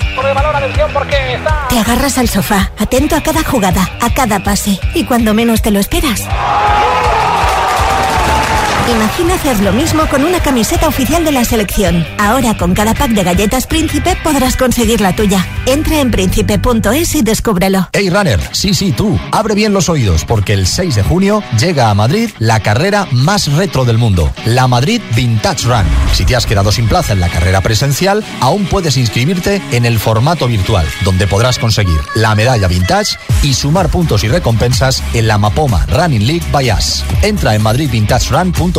Te 1.69 1.77
agarras 1.77 2.17
al 2.17 2.29
sofá, 2.29 2.71
atento 2.79 3.15
a 3.15 3.21
cada 3.21 3.43
jugada, 3.43 3.97
a 4.01 4.13
cada 4.13 4.43
pase. 4.43 4.79
Y 4.95 5.03
cuando 5.03 5.34
menos 5.34 5.62
te 5.62 5.71
lo 5.71 5.79
esperas. 5.79 6.25
Imagina 8.89 9.36
hacer 9.36 9.60
lo 9.60 9.71
mismo 9.71 10.08
con 10.10 10.23
una 10.23 10.39
camiseta 10.39 10.88
oficial 10.88 11.23
de 11.23 11.32
la 11.32 11.45
selección. 11.45 12.04
Ahora 12.17 12.58
con 12.58 12.73
cada 12.73 12.95
pack 12.95 13.12
de 13.12 13.23
galletas 13.23 13.67
Príncipe 13.67 14.17
podrás 14.23 14.56
conseguir 14.56 14.99
la 14.99 15.15
tuya. 15.15 15.45
Entra 15.67 15.99
en 15.99 16.10
príncipe.es 16.10 17.13
y 17.13 17.21
descúbrelo. 17.21 17.89
Hey 17.93 18.10
runner, 18.10 18.39
sí, 18.52 18.73
sí, 18.73 18.91
tú, 18.91 19.19
abre 19.32 19.54
bien 19.54 19.73
los 19.73 19.89
oídos 19.89 20.25
porque 20.25 20.54
el 20.54 20.65
6 20.65 20.95
de 20.95 21.04
junio 21.04 21.43
llega 21.60 21.91
a 21.91 21.93
Madrid 21.93 22.32
la 22.39 22.62
carrera 22.62 23.08
más 23.12 23.54
retro 23.54 23.86
del 23.86 23.99
mundo, 23.99 24.34
la 24.45 24.67
Madrid 24.67 25.02
Vintage 25.15 25.67
Run. 25.67 25.86
Si 26.13 26.25
te 26.25 26.36
has 26.36 26.47
quedado 26.47 26.71
sin 26.71 26.88
plaza 26.88 27.13
en 27.13 27.19
la 27.19 27.30
carrera 27.30 27.62
presencial, 27.62 28.25
aún 28.39 28.65
puedes 28.65 28.97
inscribirte 28.97 29.62
en 29.71 29.86
el 29.86 29.99
formato 29.99 30.47
virtual, 30.47 30.88
donde 31.04 31.28
podrás 31.28 31.60
conseguir 31.60 31.99
la 32.15 32.34
medalla 32.34 32.67
vintage 32.67 33.19
y 33.43 33.54
sumar 33.54 33.89
puntos 33.89 34.23
y 34.23 34.30
recompensas 34.30 35.04
en 35.13 35.28
la 35.28 35.38
Mapoma 35.38 35.86
Running 35.86 36.25
League 36.25 36.45
by 36.52 36.71
Us. 36.71 37.04
Entra 37.21 37.54
en 37.54 37.62
madridvintagerun.com 37.62 38.79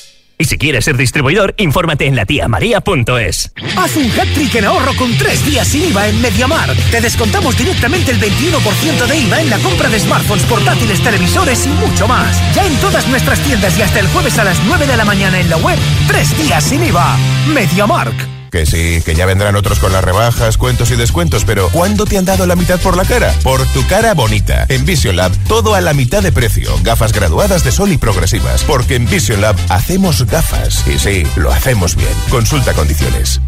Y 0.41 0.45
si 0.45 0.57
quieres 0.57 0.85
ser 0.85 0.97
distribuidor, 0.97 1.53
infórmate 1.59 2.07
en 2.07 2.15
latiamaria.es. 2.15 3.51
Haz 3.77 3.95
un 3.95 4.09
hat-trick 4.09 4.55
en 4.55 4.65
ahorro 4.65 4.91
con 4.97 5.15
tres 5.15 5.45
días 5.45 5.67
sin 5.67 5.83
IVA 5.83 6.07
en 6.07 6.19
Mediamar. 6.19 6.75
Te 6.89 6.99
descontamos 6.99 7.55
directamente 7.55 8.09
el 8.09 8.19
21% 8.19 9.05
de 9.05 9.17
IVA 9.19 9.41
en 9.41 9.51
la 9.51 9.59
compra 9.59 9.87
de 9.87 9.99
smartphones, 9.99 10.43
portátiles, 10.45 10.99
televisores 11.03 11.67
y 11.67 11.69
mucho 11.69 12.07
más. 12.07 12.41
Ya 12.55 12.65
en 12.65 12.75
todas 12.77 13.07
nuestras 13.07 13.39
tiendas 13.41 13.77
y 13.77 13.83
hasta 13.83 13.99
el 13.99 14.07
jueves 14.07 14.39
a 14.39 14.43
las 14.43 14.59
9 14.65 14.87
de 14.87 14.97
la 14.97 15.05
mañana 15.05 15.39
en 15.39 15.47
la 15.47 15.57
web. 15.57 15.77
Tres 16.07 16.35
días 16.35 16.63
sin 16.63 16.85
IVA. 16.85 17.17
Mediamark. 17.53 18.40
Que 18.51 18.65
sí, 18.65 19.01
que 19.05 19.15
ya 19.15 19.25
vendrán 19.25 19.55
otros 19.55 19.79
con 19.79 19.93
las 19.93 20.03
rebajas, 20.03 20.57
cuentos 20.57 20.91
y 20.91 20.97
descuentos, 20.97 21.45
pero 21.45 21.69
¿cuándo 21.69 22.03
te 22.03 22.17
han 22.17 22.25
dado 22.25 22.45
la 22.45 22.57
mitad 22.57 22.81
por 22.81 22.97
la 22.97 23.05
cara? 23.05 23.33
Por 23.43 23.65
tu 23.67 23.87
cara 23.87 24.13
bonita. 24.13 24.65
En 24.67 24.83
Vision 24.83 25.15
Lab, 25.15 25.31
todo 25.47 25.73
a 25.73 25.79
la 25.79 25.93
mitad 25.93 26.21
de 26.21 26.33
precio. 26.33 26.69
Gafas 26.83 27.13
graduadas 27.13 27.63
de 27.63 27.71
sol 27.71 27.93
y 27.93 27.97
progresivas. 27.97 28.65
Porque 28.65 28.95
en 28.95 29.05
Vision 29.05 29.39
Lab 29.39 29.55
hacemos 29.69 30.25
gafas. 30.25 30.85
Y 30.85 30.99
sí, 30.99 31.23
lo 31.37 31.49
hacemos 31.49 31.95
bien. 31.95 32.11
Consulta 32.29 32.73
condiciones. 32.73 33.39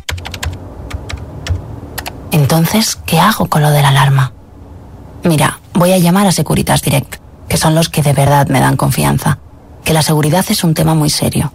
Entonces, 2.32 2.98
¿qué 3.06 3.20
hago 3.20 3.48
con 3.48 3.62
lo 3.62 3.72
de 3.72 3.82
la 3.82 3.90
alarma? 3.90 4.32
Mira, 5.26 5.60
voy 5.74 5.92
a 5.92 5.98
llamar 5.98 6.28
a 6.28 6.32
Securitas 6.32 6.82
Direct, 6.82 7.16
que 7.50 7.58
son 7.58 7.76
los 7.76 7.90
que 7.90 8.04
de 8.04 8.14
verdad 8.14 8.48
me 8.48 8.62
dan 8.62 8.78
confianza. 8.78 9.40
Que 9.84 9.92
la 9.92 10.02
seguridad 10.02 10.46
es 10.48 10.64
un 10.64 10.74
tema 10.74 10.96
muy 10.96 11.10
serio. 11.10 11.52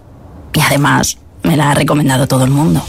Y 0.53 0.61
además, 0.61 1.17
me 1.41 1.57
la 1.57 1.71
ha 1.71 1.73
recomendado 1.73 2.27
todo 2.27 2.43
el 2.45 2.51
mundo. 2.51 2.83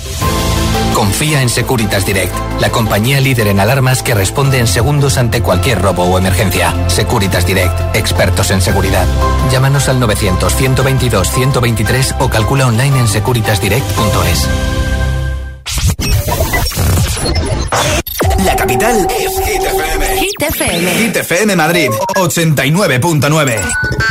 Confía 1.00 1.40
en 1.40 1.48
Securitas 1.48 2.04
Direct, 2.04 2.34
la 2.60 2.68
compañía 2.68 3.22
líder 3.22 3.48
en 3.48 3.58
alarmas 3.58 4.02
que 4.02 4.14
responde 4.14 4.58
en 4.58 4.66
segundos 4.66 5.16
ante 5.16 5.40
cualquier 5.40 5.80
robo 5.80 6.04
o 6.04 6.18
emergencia. 6.18 6.74
Securitas 6.90 7.46
Direct, 7.46 7.96
expertos 7.96 8.50
en 8.50 8.60
seguridad. 8.60 9.06
Llámanos 9.50 9.88
al 9.88 9.98
900-122-123 9.98 12.16
o 12.18 12.28
calcula 12.28 12.66
online 12.66 12.98
en 12.98 13.08
securitasdirect.es. 13.08 14.46
La 18.44 18.54
capital 18.54 19.08
es 19.08 19.40
Hit 19.40 19.62
FM. 19.62 20.06
Hit 20.18 20.42
FM. 20.42 20.94
Hit 20.96 21.16
FM 21.16 21.56
Madrid, 21.56 21.88
89.9. 22.14 23.58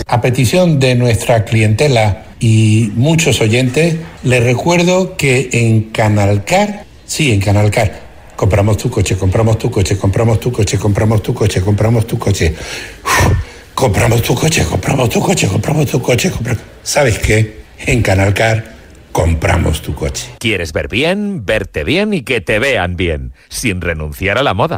A 0.07 0.21
petición 0.21 0.79
de 0.79 0.95
nuestra 0.95 1.45
clientela 1.45 2.23
y 2.39 2.91
muchos 2.95 3.41
oyentes, 3.41 3.97
les 4.23 4.43
recuerdo 4.43 5.17
que 5.17 5.49
en 5.51 5.83
Canalcar, 5.91 6.85
sí, 7.05 7.31
en 7.31 7.39
Canalcar, 7.41 8.01
compramos 8.35 8.77
tu 8.77 8.89
coche, 8.89 9.17
compramos 9.17 9.57
tu 9.57 9.69
coche, 9.69 9.97
compramos 9.97 10.39
tu 10.39 10.51
coche, 10.51 10.77
compramos 10.77 11.21
tu 11.21 11.33
coche, 11.33 11.61
compramos 11.61 12.07
tu 12.07 12.17
coche. 12.17 12.55
Uf, 13.03 13.33
compramos 13.73 14.21
tu 14.21 14.35
coche, 14.35 14.63
compramos 14.63 15.09
tu 15.09 15.19
coche, 15.19 15.47
compramos 15.47 15.87
tu 15.87 16.01
coche, 16.01 16.31
compramos... 16.31 16.63
¿Sabes 16.83 17.19
qué? 17.19 17.59
En 17.85 18.01
Canalcar 18.01 18.79
compramos 19.11 19.81
tu 19.81 19.93
coche. 19.93 20.27
¿Quieres 20.39 20.71
ver 20.71 20.87
bien, 20.87 21.45
verte 21.45 21.83
bien 21.83 22.13
y 22.13 22.21
que 22.21 22.41
te 22.41 22.59
vean 22.59 22.95
bien, 22.95 23.33
sin 23.49 23.81
renunciar 23.81 24.37
a 24.37 24.43
la 24.43 24.53
moda? 24.53 24.77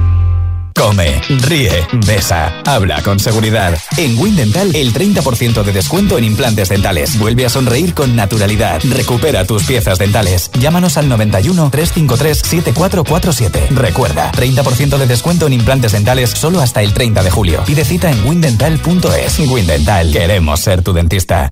Come, 0.75 1.21
ríe, 1.41 1.87
besa, 2.05 2.61
habla 2.65 3.01
con 3.01 3.19
seguridad. 3.19 3.77
En 3.97 4.17
Windental, 4.17 4.75
el 4.75 4.93
30% 4.93 5.63
de 5.63 5.71
descuento 5.71 6.17
en 6.17 6.23
implantes 6.23 6.69
dentales. 6.69 7.17
Vuelve 7.19 7.45
a 7.45 7.49
sonreír 7.49 7.93
con 7.93 8.15
naturalidad. 8.15 8.81
Recupera 8.89 9.45
tus 9.45 9.63
piezas 9.63 9.99
dentales. 9.99 10.49
Llámanos 10.59 10.97
al 10.97 11.09
91 11.09 11.69
353 11.69 12.37
7447. 12.37 13.67
Recuerda, 13.71 14.31
30% 14.31 14.97
de 14.97 15.07
descuento 15.07 15.47
en 15.47 15.53
implantes 15.53 15.91
dentales 15.91 16.29
solo 16.31 16.61
hasta 16.61 16.81
el 16.81 16.93
30 16.93 17.23
de 17.23 17.31
julio. 17.31 17.63
Pide 17.65 17.85
cita 17.85 18.11
en 18.11 18.25
windental.es. 18.25 19.39
Windental, 19.39 20.11
queremos 20.11 20.59
ser 20.59 20.81
tu 20.83 20.93
dentista. 20.93 21.51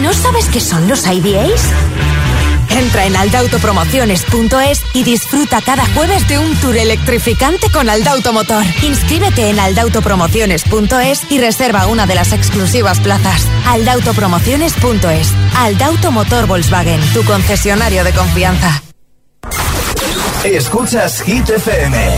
¿No 0.00 0.12
sabes 0.12 0.46
qué 0.46 0.60
son 0.60 0.88
los 0.88 1.06
IDAs? 1.06 1.70
Entra 2.78 3.06
en 3.06 3.16
aldautopromociones.es 3.16 4.82
y 4.94 5.04
disfruta 5.04 5.60
cada 5.60 5.86
jueves 5.94 6.26
de 6.28 6.38
un 6.38 6.54
tour 6.56 6.76
electrificante 6.76 7.70
con 7.70 7.88
Aldauto 7.88 8.32
Motor. 8.32 8.64
Inscríbete 8.82 9.50
en 9.50 9.58
aldautopromociones.es 9.60 11.30
y 11.30 11.38
reserva 11.38 11.86
una 11.86 12.06
de 12.06 12.14
las 12.14 12.32
exclusivas 12.32 13.00
plazas. 13.00 13.46
Aldautopromociones.es. 13.66 15.32
Aldauto 15.56 16.10
Motor 16.12 16.46
Volkswagen, 16.46 17.00
tu 17.12 17.24
concesionario 17.24 18.04
de 18.04 18.12
confianza. 18.12 18.82
Escuchas 20.44 21.22
Hit 21.22 21.48
FM. 21.48 22.16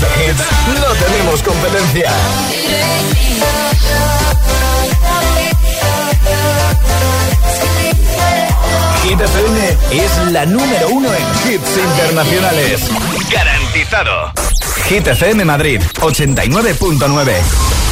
de 0.00 0.06
hits, 0.06 0.42
no 0.80 0.94
tenemos 0.94 1.42
competencia. 1.42 2.10
Hit 9.02 9.20
es 9.90 10.32
la 10.32 10.46
número 10.46 10.88
uno 10.88 11.08
en 11.12 11.52
hits 11.52 11.76
internacionales. 11.76 12.90
Garantizado. 13.30 14.32
Hit 14.88 15.06
FM 15.08 15.44
Madrid, 15.44 15.82
89.9. 16.00 17.91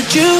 you 0.00 0.39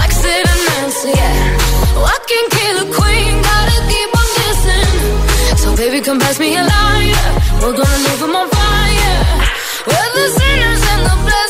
like 0.00 0.12
Sid. 0.12 0.44
Yeah. 1.14 1.56
I 2.12 2.16
can 2.30 2.44
kill 2.56 2.76
a 2.84 2.86
queen, 2.98 3.32
gotta 3.42 3.78
keep 3.92 4.10
on 4.20 4.28
guessing. 4.36 5.58
So 5.62 5.76
baby, 5.76 6.00
come 6.00 6.18
pass 6.18 6.38
me 6.38 6.56
a 6.56 6.62
line. 6.62 7.14
We're 7.60 7.76
gonna 7.80 8.06
leave 8.06 8.22
'em 8.22 8.36
on 8.40 8.48
fire. 8.48 9.20
We're 9.88 10.10
the 10.18 10.26
sinners 10.38 10.82
and 10.92 11.02
the 11.08 11.16
blessings. 11.24 11.47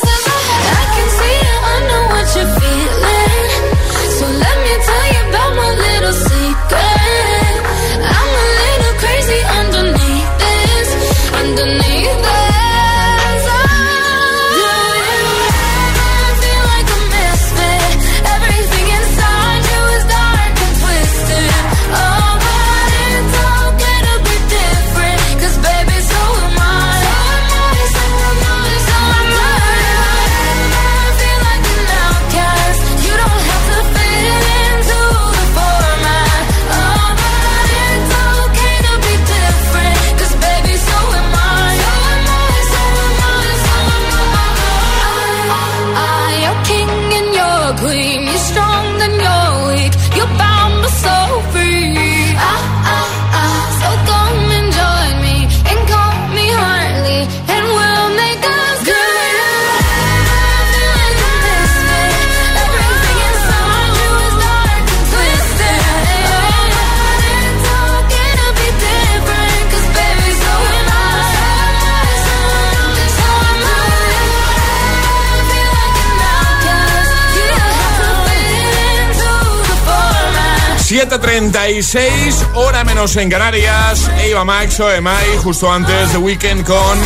7.36, 81.09 82.49
hora 82.53 82.83
menos 82.83 83.15
en 83.15 83.31
Canarias. 83.31 84.11
Eva 84.21 84.45
Max, 84.45 84.79
OMI, 84.79 85.37
justo 85.41 85.71
antes 85.71 86.11
de 86.11 86.19
Weekend 86.19 86.63
con 86.63 86.99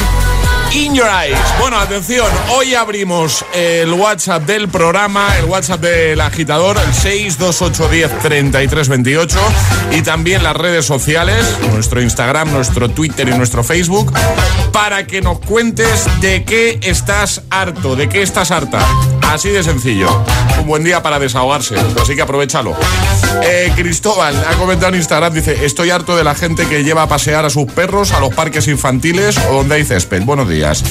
In 0.73 0.93
Your 0.93 1.07
Eyes. 1.07 1.39
Bueno, 1.57 1.79
atención, 1.79 2.27
hoy 2.49 2.75
abrimos 2.75 3.45
el 3.53 3.93
WhatsApp 3.93 4.43
del 4.43 4.67
programa, 4.67 5.37
el 5.37 5.45
WhatsApp 5.45 5.79
del 5.79 6.19
agitador, 6.19 6.77
el 6.77 6.91
628103328 6.91 9.37
y 9.91 10.01
también 10.01 10.43
las 10.43 10.57
redes 10.57 10.85
sociales, 10.85 11.45
nuestro 11.71 12.01
Instagram, 12.01 12.51
nuestro 12.51 12.89
Twitter 12.89 13.29
y 13.29 13.37
nuestro 13.37 13.63
Facebook, 13.63 14.11
para 14.73 15.07
que 15.07 15.21
nos 15.21 15.39
cuentes 15.39 16.05
de 16.19 16.43
qué 16.43 16.79
estás 16.81 17.43
harto, 17.49 17.95
de 17.95 18.09
qué 18.09 18.21
estás 18.21 18.51
harta. 18.51 18.79
Así 19.31 19.49
de 19.49 19.63
sencillo. 19.63 20.09
Un 20.59 20.67
buen 20.67 20.83
día 20.83 21.01
para 21.01 21.19
desahogarse, 21.19 21.75
así 22.01 22.15
que 22.15 22.23
aprovechalo. 22.23 22.75
Eh, 23.43 23.71
Cristóbal 23.75 24.35
ha 24.49 24.55
comentado 24.55 24.89
en 24.89 24.99
Instagram, 24.99 25.33
dice, 25.33 25.65
estoy 25.65 25.91
harto 25.91 26.17
de 26.17 26.23
la 26.23 26.35
gente 26.35 26.67
que 26.67 26.83
lleva 26.83 27.03
a 27.03 27.07
pasear 27.07 27.45
a 27.45 27.49
sus 27.49 27.71
perros 27.71 28.11
a 28.11 28.19
los 28.19 28.33
parques 28.33 28.67
infantiles 28.67 29.37
o 29.49 29.53
donde 29.53 29.75
hay 29.75 29.85
césped. 29.85 30.23
Buenos 30.23 30.49
días. 30.49 30.83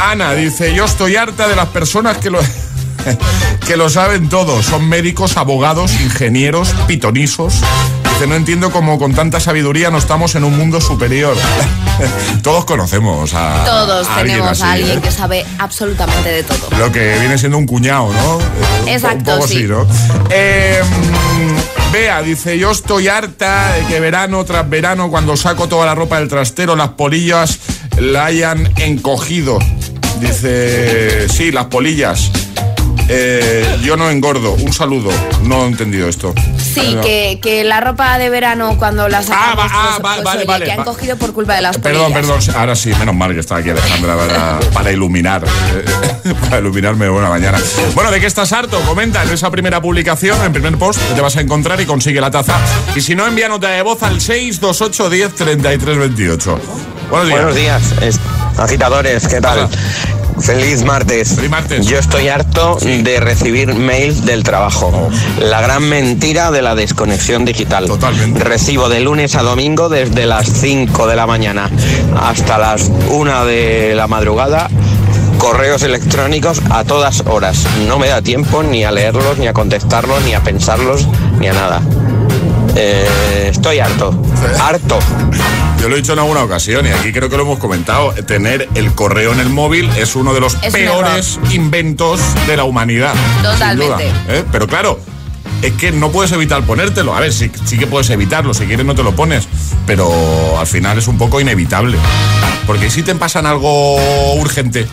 Ana 0.00 0.32
dice, 0.32 0.74
yo 0.74 0.86
estoy 0.86 1.16
harta 1.16 1.46
de 1.46 1.54
las 1.54 1.68
personas 1.68 2.16
que 2.16 2.30
lo... 2.30 2.40
que 3.66 3.76
lo 3.76 3.88
saben 3.88 4.28
todo, 4.28 4.62
son 4.62 4.88
médicos, 4.88 5.36
abogados, 5.36 6.00
ingenieros, 6.00 6.74
pitonisos. 6.86 7.60
Dice, 8.18 8.26
no 8.26 8.34
entiendo 8.34 8.72
cómo 8.72 8.98
con 8.98 9.14
tanta 9.14 9.38
sabiduría 9.38 9.90
no 9.92 9.98
estamos 9.98 10.34
en 10.34 10.42
un 10.42 10.58
mundo 10.58 10.80
superior. 10.80 11.36
Todos 12.42 12.64
conocemos 12.64 13.32
a, 13.32 13.62
Todos 13.64 14.08
a 14.08 14.16
alguien 14.16 14.38
tenemos 14.38 14.60
así, 14.60 14.62
a 14.64 14.72
alguien 14.72 14.98
¿eh? 14.98 15.00
que 15.00 15.12
sabe 15.12 15.46
absolutamente 15.60 16.28
de 16.28 16.42
todo. 16.42 16.68
Lo 16.80 16.90
que 16.90 17.16
viene 17.20 17.38
siendo 17.38 17.58
un 17.58 17.66
cuñado, 17.66 18.12
¿no? 18.12 18.40
Exacto, 18.90 19.18
un 19.18 19.24
poco 19.24 19.46
sí. 19.46 19.58
así, 19.58 19.64
¿no? 19.68 19.86
Eh, 20.30 20.82
Bea 21.92 22.20
dice, 22.22 22.58
yo 22.58 22.72
estoy 22.72 23.06
harta 23.06 23.74
de 23.74 23.84
que 23.86 24.00
verano 24.00 24.44
tras 24.44 24.68
verano, 24.68 25.10
cuando 25.10 25.36
saco 25.36 25.68
toda 25.68 25.86
la 25.86 25.94
ropa 25.94 26.18
del 26.18 26.26
trastero, 26.28 26.74
las 26.74 26.88
polillas 26.88 27.60
la 28.00 28.24
hayan 28.24 28.68
encogido. 28.80 29.60
Dice, 30.18 31.28
sí, 31.28 31.52
las 31.52 31.66
polillas. 31.66 32.32
Eh, 33.10 33.78
yo 33.82 33.96
no 33.96 34.10
engordo. 34.10 34.52
Un 34.52 34.72
saludo. 34.72 35.10
No 35.42 35.64
he 35.64 35.68
entendido 35.68 36.08
esto. 36.08 36.34
Sí, 36.58 36.96
que, 37.02 37.38
que 37.42 37.64
la 37.64 37.80
ropa 37.80 38.18
de 38.18 38.28
verano 38.30 38.76
cuando 38.78 39.08
la 39.08 39.22
sacamos, 39.22 39.58
va- 39.64 39.68
ah, 39.72 39.98
pues, 40.00 40.04
va- 40.04 40.14
pues, 40.14 40.24
vale, 40.24 40.38
oye, 40.40 40.46
vale, 40.46 40.64
que 40.66 40.72
han 40.72 40.84
cogido 40.84 41.16
por 41.16 41.32
culpa 41.32 41.54
de 41.54 41.62
las 41.62 41.78
Perdón, 41.78 42.12
polillas. 42.12 42.44
perdón. 42.44 42.60
Ahora 42.60 42.76
sí, 42.76 42.92
menos 42.98 43.14
mal 43.14 43.32
que 43.32 43.40
está 43.40 43.56
aquí 43.56 43.70
Alejandra 43.70 44.16
para, 44.16 44.60
para 44.72 44.92
iluminar. 44.92 45.44
eh, 45.44 46.34
para 46.50 46.58
iluminarme 46.58 47.06
de 47.06 47.10
buena 47.10 47.30
mañana. 47.30 47.58
Bueno, 47.94 48.10
¿de 48.10 48.20
qué 48.20 48.26
estás 48.26 48.52
harto? 48.52 48.78
Comenta 48.82 49.22
en 49.22 49.30
esa 49.30 49.50
primera 49.50 49.80
publicación, 49.80 50.44
en 50.44 50.52
primer 50.52 50.76
post, 50.76 51.00
que 51.08 51.14
te 51.14 51.20
vas 51.20 51.36
a 51.36 51.40
encontrar 51.40 51.80
y 51.80 51.86
consigue 51.86 52.20
la 52.20 52.30
taza. 52.30 52.58
Y 52.94 53.00
si 53.00 53.14
no, 53.14 53.26
envía 53.26 53.48
nota 53.48 53.70
de 53.70 53.82
voz 53.82 54.02
al 54.02 54.20
628 54.20 55.08
10 55.10 55.34
33 55.34 55.98
28. 55.98 56.60
Buenos 57.10 57.26
días. 57.28 57.38
Buenos 57.38 57.54
días, 57.56 57.82
es- 58.02 58.20
agitadores, 58.58 59.26
¿qué 59.28 59.40
tal? 59.40 59.68
Feliz 60.40 60.84
martes. 60.84 61.36
Yo 61.86 61.98
estoy 61.98 62.28
harto 62.28 62.76
de 62.80 63.20
recibir 63.20 63.74
mails 63.74 64.24
del 64.24 64.42
trabajo. 64.42 65.10
La 65.40 65.60
gran 65.60 65.88
mentira 65.88 66.50
de 66.50 66.62
la 66.62 66.74
desconexión 66.74 67.44
digital. 67.44 67.88
Recibo 68.34 68.88
de 68.88 69.00
lunes 69.00 69.34
a 69.36 69.42
domingo 69.42 69.88
desde 69.88 70.26
las 70.26 70.48
5 70.48 71.06
de 71.06 71.16
la 71.16 71.26
mañana 71.26 71.70
hasta 72.20 72.58
las 72.58 72.90
1 73.10 73.44
de 73.44 73.94
la 73.94 74.06
madrugada 74.06 74.68
correos 75.38 75.82
electrónicos 75.82 76.60
a 76.70 76.84
todas 76.84 77.22
horas. 77.26 77.64
No 77.86 77.98
me 77.98 78.08
da 78.08 78.20
tiempo 78.22 78.62
ni 78.62 78.84
a 78.84 78.90
leerlos, 78.90 79.38
ni 79.38 79.46
a 79.46 79.52
contestarlos, 79.52 80.22
ni 80.24 80.34
a 80.34 80.42
pensarlos, 80.42 81.06
ni 81.38 81.46
a 81.46 81.52
nada. 81.52 81.80
Eh, 82.76 83.48
estoy 83.50 83.78
harto. 83.78 84.14
Harto. 84.60 84.98
Yo 85.80 85.88
lo 85.88 85.94
he 85.94 85.98
dicho 86.00 86.12
en 86.12 86.18
alguna 86.18 86.42
ocasión 86.42 86.86
y 86.86 86.90
aquí 86.90 87.12
creo 87.12 87.28
que 87.28 87.36
lo 87.36 87.44
hemos 87.44 87.58
comentado. 87.58 88.12
Tener 88.12 88.68
el 88.74 88.92
correo 88.94 89.32
en 89.32 89.40
el 89.40 89.48
móvil 89.48 89.88
es 89.96 90.16
uno 90.16 90.34
de 90.34 90.40
los 90.40 90.56
Es 90.62 90.72
peores 90.72 91.38
inventos 91.52 92.20
de 92.46 92.56
la 92.56 92.64
humanidad. 92.64 93.14
Totalmente. 93.42 94.08
duda, 94.08 94.12
¿eh? 94.28 94.44
Pero 94.50 94.66
claro, 94.66 94.98
es 95.62 95.72
que 95.74 95.92
no 95.92 96.10
puedes 96.10 96.32
evitar 96.32 96.62
ponértelo. 96.64 97.14
A 97.14 97.20
ver, 97.20 97.32
sí, 97.32 97.50
sí 97.64 97.78
que 97.78 97.86
puedes 97.86 98.10
evitarlo. 98.10 98.54
Si 98.54 98.66
quieres 98.66 98.84
no 98.84 98.94
te 98.94 99.02
lo 99.02 99.14
pones. 99.14 99.48
Pero 99.86 100.58
al 100.58 100.66
final 100.66 100.98
es 100.98 101.08
un 101.08 101.16
poco 101.16 101.40
inevitable. 101.40 101.96
Porque 102.66 102.90
si 102.90 103.02
te 103.02 103.14
pasan 103.14 103.46
algo 103.46 104.34
urgente, 104.34 104.86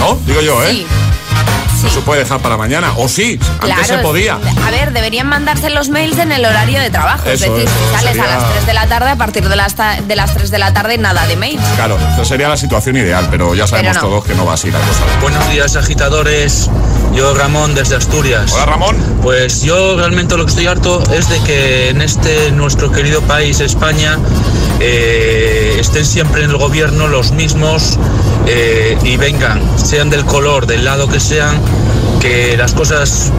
¿no? 0.00 0.18
Digo 0.26 0.40
yo, 0.40 0.62
¿eh? 0.64 0.70
Sí. 0.72 0.86
No 1.82 1.88
se 1.90 2.00
puede 2.00 2.20
dejar 2.24 2.40
para 2.40 2.56
mañana. 2.56 2.92
O 2.96 3.08
sí, 3.08 3.38
antes 3.60 3.86
se 3.86 3.92
Claro, 3.94 4.02
podía. 4.02 4.38
A 4.66 4.70
ver, 4.70 4.92
deberían 4.92 5.28
mandarse 5.28 5.70
los 5.70 5.88
mails 5.88 6.18
en 6.18 6.32
el 6.32 6.44
horario 6.44 6.80
de 6.80 6.90
trabajo. 6.90 7.28
es 7.28 7.40
Eso 7.40 7.52
decir, 7.52 7.68
es, 7.68 7.74
si 7.74 7.94
sales 7.96 8.16
sería- 8.16 8.24
a 8.36 8.40
las 8.40 8.50
3 8.52 8.66
de 8.66 8.74
la 8.74 8.86
tarde, 8.88 9.10
a 9.10 9.16
partir 9.16 9.48
de 9.48 9.56
las, 9.56 9.76
de 9.76 10.16
las 10.16 10.34
3 10.34 10.50
de 10.50 10.58
la 10.58 10.72
tarde, 10.72 10.98
nada 10.98 11.26
de 11.26 11.36
mails. 11.36 11.62
Claro, 11.76 11.96
esa 12.14 12.24
sería 12.24 12.48
la 12.48 12.56
situación 12.56 12.96
ideal, 12.96 13.28
pero 13.30 13.54
ya 13.54 13.66
sabemos 13.66 13.92
Pero 13.96 14.02
no. 14.02 14.08
todos 14.08 14.24
que 14.26 14.34
no 14.34 14.44
va 14.44 14.54
así 14.54 14.70
la 14.70 14.78
cosa. 14.80 15.00
Buenos 15.22 15.48
días, 15.50 15.76
agitadores. 15.76 16.68
Yo, 17.14 17.32
Ramón, 17.34 17.74
desde 17.74 17.96
Asturias. 17.96 18.52
Hola, 18.52 18.66
Ramón. 18.66 18.96
Pues 19.22 19.62
yo 19.62 19.96
realmente 19.96 20.36
lo 20.36 20.44
que 20.44 20.50
estoy 20.50 20.66
harto 20.66 21.02
es 21.12 21.28
de 21.28 21.40
que 21.40 21.88
en 21.90 22.02
este 22.02 22.50
nuestro 22.52 22.90
querido 22.92 23.22
país, 23.22 23.60
España, 23.60 24.18
eh, 24.80 25.76
estén 25.80 26.04
siempre 26.04 26.44
en 26.44 26.50
el 26.50 26.56
gobierno 26.56 27.08
los 27.08 27.32
mismos 27.32 27.98
eh, 28.46 28.96
y 29.02 29.16
vengan, 29.16 29.60
sean 29.76 30.10
del 30.10 30.24
color, 30.24 30.66
del 30.66 30.84
lado 30.84 31.08
que 31.08 31.18
sean, 31.20 31.58
que 32.20 32.56
las 32.56 32.72
cosas 32.72 33.32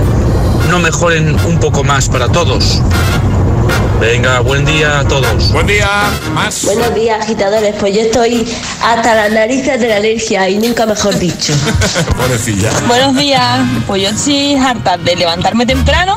no 0.69 0.79
mejoren 0.79 1.35
un 1.45 1.59
poco 1.59 1.83
más 1.83 2.09
para 2.09 2.29
todos. 2.29 2.81
Venga, 3.99 4.39
buen 4.39 4.63
día 4.63 4.99
a 4.99 5.07
todos. 5.07 5.51
Buen 5.51 5.67
día, 5.67 5.87
más. 6.33 6.63
Buenos 6.63 6.95
días, 6.95 7.21
agitadores. 7.21 7.75
Pues 7.79 7.93
yo 7.93 8.01
estoy 8.01 8.47
hasta 8.81 9.13
las 9.13 9.31
narices 9.31 9.79
de 9.79 9.89
la 9.89 9.97
alergia 9.97 10.47
y 10.49 10.57
nunca 10.57 10.85
mejor 10.85 11.19
dicho. 11.19 11.53
Pobrecilla. 12.17 12.71
Buenos 12.87 13.15
días, 13.17 13.59
pues 13.87 14.01
yo 14.03 14.09
estoy 14.09 14.55
harta 14.55 14.97
de 14.97 15.17
levantarme 15.17 15.65
temprano 15.65 16.15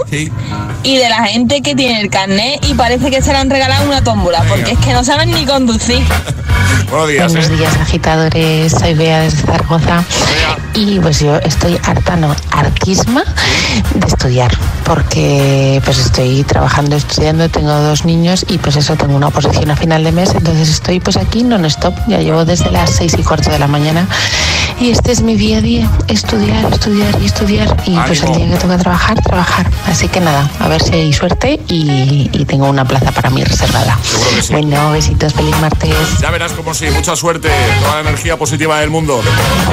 y 0.83 0.97
de 0.97 1.09
la 1.09 1.25
gente 1.25 1.63
que 1.63 1.75
tiene 1.75 2.01
el 2.01 2.11
carnet 2.11 2.65
y 2.67 2.75
parece 2.75 3.11
que 3.11 3.23
se 3.23 3.33
le 3.33 3.39
han 3.39 3.51
regalado 3.51 3.87
una 3.87 4.03
tómbola, 4.03 4.43
porque 4.49 4.73
es 4.73 4.79
que 4.79 4.93
no 4.93 5.05
saben 5.05 5.31
ni 5.31 5.45
conducir. 5.45 6.03
Buenos 6.91 7.09
días. 7.09 7.33
Buenos 7.33 7.51
¿eh? 7.51 7.57
días, 7.57 7.77
agitadores. 7.79 8.73
Soy 8.73 8.95
Bea 8.95 9.21
desde 9.21 9.43
Zaragoza. 9.43 10.05
Y 10.75 11.01
pues 11.01 11.21
yo 11.21 11.37
estoy 11.37 11.79
harta, 11.83 12.17
no, 12.17 12.35
hartísima 12.51 13.25
de 13.95 14.07
estudiar. 14.07 14.53
Porque 14.85 15.81
pues 15.85 15.99
estoy 15.99 16.45
trabajando, 16.45 16.97
estudiando, 16.97 17.49
tengo 17.49 17.73
dos 17.73 18.05
niños 18.05 18.45
y 18.49 18.59
pues 18.59 18.77
eso, 18.77 18.97
tengo 18.97 19.17
una 19.17 19.29
oposición 19.29 19.71
a 19.71 19.77
final 19.77 20.05
de 20.05 20.13
mes. 20.13 20.35
Entonces 20.35 20.69
estoy 20.69 21.01
pues 21.01 21.17
aquí 21.17 21.43
non-stop. 21.43 21.95
Ya 22.09 22.19
llevo 22.19 22.45
desde 22.45 22.71
las 22.71 22.91
seis 22.91 23.15
y 23.19 23.23
cuarto 23.23 23.51
de 23.51 23.59
la 23.59 23.69
mañana. 23.69 24.07
Y 24.83 24.91
este 24.91 25.13
es 25.13 25.23
mi 25.23 25.37
día 25.37 25.59
a 25.59 25.61
día, 25.61 25.89
estudiar, 26.09 26.65
estudiar 26.73 27.15
y 27.23 27.27
estudiar. 27.27 27.77
Y 27.87 27.97
pues 27.99 28.21
el 28.25 28.35
día 28.35 28.51
que 28.51 28.57
toca 28.57 28.79
trabajar, 28.79 29.23
trabajar. 29.23 29.71
Así 29.87 30.09
que 30.09 30.19
nada, 30.19 30.51
a 30.59 30.67
ver 30.67 30.83
si 30.83 30.93
hay 30.93 31.13
suerte 31.13 31.61
y, 31.69 32.29
y 32.33 32.45
tengo 32.47 32.69
una 32.69 32.85
plaza 32.85 33.13
para 33.13 33.31
mí 33.31 33.45
reservada. 33.45 33.97
Bueno, 34.51 34.91
besitos, 34.91 35.35
feliz 35.35 35.55
martes. 35.61 35.95
Ya 36.21 36.33
verás 36.33 36.51
como 36.55 36.75
sí, 36.75 36.87
mucha 36.91 37.15
suerte, 37.15 37.49
toda 37.81 38.03
la 38.03 38.09
energía 38.09 38.37
positiva 38.37 38.81
del 38.81 38.91
mundo. 38.91 39.23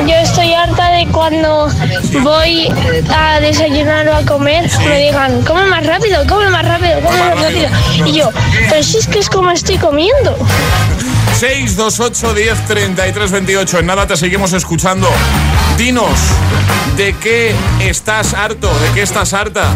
Yo 0.05 0.13
estoy 0.13 0.53
harta 0.53 0.91
de 0.91 1.07
cuando 1.07 1.71
voy 2.21 2.71
a 3.11 3.39
desayunar 3.39 4.07
o 4.09 4.15
a 4.15 4.21
comer, 4.25 4.69
me 4.87 4.99
digan, 4.99 5.41
come 5.41 5.65
más 5.65 5.87
rápido, 5.87 6.23
come 6.27 6.51
más 6.51 6.63
rápido, 6.63 6.99
come 7.01 7.17
más 7.17 7.41
rápido. 7.41 7.69
Y 8.05 8.11
yo, 8.11 8.29
pero 8.69 8.83
si 8.83 8.99
es 8.99 9.07
que 9.07 9.17
es 9.17 9.29
como 9.31 9.49
estoy 9.49 9.79
comiendo. 9.79 10.37
628 11.39 12.33
10 12.33 12.65
33 12.67 13.31
28. 13.31 13.79
En 13.79 13.85
nada 13.85 14.07
te 14.07 14.17
seguimos 14.17 14.53
escuchando. 14.53 15.09
Dinos, 15.77 16.19
¿de 16.97 17.13
qué 17.13 17.55
estás 17.79 18.33
harto? 18.33 18.67
¿De 18.79 18.91
qué 18.93 19.01
estás 19.01 19.33
harta? 19.33 19.73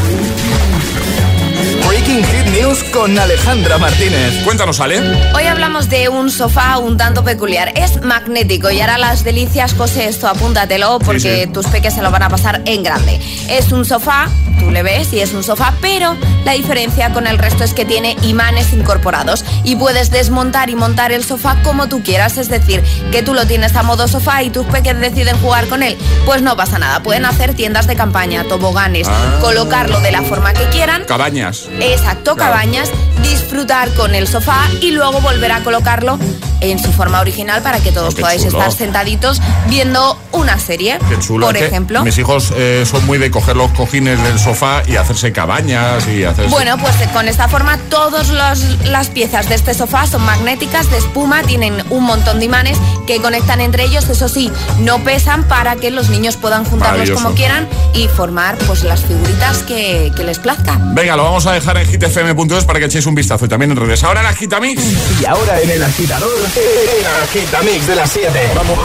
Breaking 2.06 2.26
Hit 2.26 2.46
News 2.62 2.84
con 2.92 3.18
Alejandra 3.18 3.78
Martínez. 3.78 4.44
Cuéntanos, 4.44 4.82
Ale. 4.82 5.00
Hoy 5.34 5.46
hablamos 5.46 5.88
de 5.88 6.10
un 6.10 6.30
sofá 6.32 6.78
un 6.78 6.98
tanto 6.98 7.24
peculiar. 7.24 7.72
Es 7.78 8.02
magnético 8.02 8.70
y 8.72 8.82
hará 8.82 8.98
las 8.98 9.24
delicias, 9.24 9.74
José, 9.74 10.08
esto 10.10 10.28
apúntatelo 10.28 11.00
porque 11.00 11.20
Sí, 11.22 11.42
sí. 11.46 11.48
tus 11.48 11.66
peques 11.68 11.94
se 11.94 12.02
lo 12.02 12.12
van 12.12 12.24
a 12.24 12.30
pasar 12.30 12.62
en 12.66 12.84
grande. 12.84 13.22
Es 13.48 13.72
un 13.72 13.86
sofá, 13.86 14.28
tú 14.60 14.70
le 14.70 14.84
ves 14.84 15.14
y 15.14 15.22
es 15.22 15.32
un 15.34 15.44
sofá, 15.44 15.76
pero 15.82 16.18
la 16.44 16.52
diferencia 16.54 17.14
con 17.14 17.26
el 17.26 17.38
resto 17.38 17.64
es 17.64 17.74
que 17.74 17.86
tiene 17.86 18.18
imanes 18.24 18.74
incorporados 18.74 19.46
y 19.64 19.78
puedes 19.78 20.12
desmontar 20.12 20.70
y 20.70 20.76
montar 20.76 21.14
el 21.14 21.24
sofá 21.24 21.56
como 21.64 21.88
tú 21.88 22.04
quieras, 22.04 22.38
es 22.38 22.50
decir, 22.50 22.84
que 23.14 23.24
tú 23.24 23.34
lo 23.34 23.48
tienes 23.48 23.76
a 23.78 23.84
modo 23.84 24.10
sofá 24.10 24.44
y 24.44 24.50
tus 24.50 24.66
peques 24.66 25.00
deciden 25.00 25.38
jugar 25.40 25.68
con 25.68 25.82
él, 25.84 25.98
pues 26.26 26.42
no 26.42 26.58
pasa 26.58 26.80
nada, 26.80 27.02
pueden 27.02 27.24
hacer 27.26 27.54
tiendas 27.54 27.88
de 27.88 27.96
campaña, 27.96 28.44
toboganes, 28.44 29.08
Ah. 29.10 29.38
colocarlo 29.40 30.02
de 30.02 30.12
la 30.12 30.22
forma 30.24 30.54
que 30.54 30.66
quieran 30.66 31.06
Cabañas. 31.06 31.68
Exacto, 31.94 32.36
Claro. 32.36 32.52
cabañas, 32.52 32.92
disfrutar 33.24 33.90
con 33.96 34.14
el 34.16 34.28
sofá 34.28 34.68
y 34.82 34.92
luego 34.92 35.22
volver 35.22 35.52
a 35.52 35.64
colocarlo 35.64 36.20
en 36.62 36.80
su 36.80 36.94
forma 36.94 37.20
original 37.20 37.62
para 37.62 37.80
que 37.80 37.92
todos 37.92 38.16
qué 38.16 38.22
podáis 38.22 38.44
chulo. 38.44 38.58
estar 38.58 38.72
sentaditos 38.72 39.42
viendo 39.68 40.18
una 40.32 40.60
serie. 40.60 40.98
Qué 41.10 41.20
chulo. 41.20 41.48
Por 41.48 41.58
Es 41.58 41.64
ejemplo. 41.64 42.04
Mis 42.04 42.18
hijos 42.18 42.54
eh, 42.56 42.86
son 42.90 43.06
muy 43.06 43.18
de 43.18 43.32
coger 43.32 43.58
los 43.58 43.72
cojines 43.72 44.22
del 44.24 44.40
sofá 44.40 44.84
y 44.88 44.96
hacerse 44.96 45.34
cabañas 45.34 46.08
y 46.08 46.24
hacerse. 46.24 46.50
Bueno, 46.50 46.78
pues 46.78 47.00
eh, 47.02 47.10
con 47.12 47.28
esta 47.28 47.48
forma 47.48 47.78
todas 47.90 48.30
las 48.30 49.08
piezas 49.10 49.50
de 49.50 49.56
este 49.56 49.74
sofá 49.74 50.08
son 50.08 50.24
magnéticas, 50.24 50.90
de 50.90 50.98
espuma, 50.98 51.44
tienen 51.44 51.84
un 51.90 52.04
montón 52.04 52.40
de 52.40 52.46
imanes 52.46 52.78
que 53.08 53.22
conectan 53.22 53.60
entre 53.62 53.84
ellos, 53.84 54.08
eso 54.10 54.30
sí, 54.30 54.52
no 54.80 55.04
pesan 55.04 55.44
para 55.48 55.76
que 55.76 55.92
los 55.92 56.10
niños 56.10 56.38
puedan 56.38 56.66
juntarlos 56.66 57.12
como 57.12 57.34
quieran 57.34 57.68
y 57.94 58.08
formar 58.08 58.58
pues 58.60 58.84
las 58.84 59.02
figuritas 59.02 59.60
que, 59.64 60.12
que 60.16 60.24
les 60.24 60.40
plazca. 60.40 60.78
Venga, 60.94 61.16
lo 61.16 61.24
vamos 61.24 61.46
a 61.46 61.52
dejar 61.54 61.78
en 61.78 61.88
hitfm.es 61.88 62.66
para 62.66 62.80
que 62.80 62.86
echéis 62.86 63.06
un 63.06 63.13
vistazo 63.16 63.46
y 63.46 63.50
también 63.50 63.72
en 63.72 63.78
redes. 63.78 64.04
Ahora 64.04 64.22
la 64.24 64.34
Gitamix. 64.34 64.82
Y 65.22 65.26
ahora 65.26 65.60
en 65.62 65.70
el 65.70 65.84
agitador, 65.84 66.32
el 66.56 67.24
agitamix 67.24 67.88
de 67.88 67.96
las 67.96 68.12
7. 68.12 68.52
Vamos. 68.56 68.80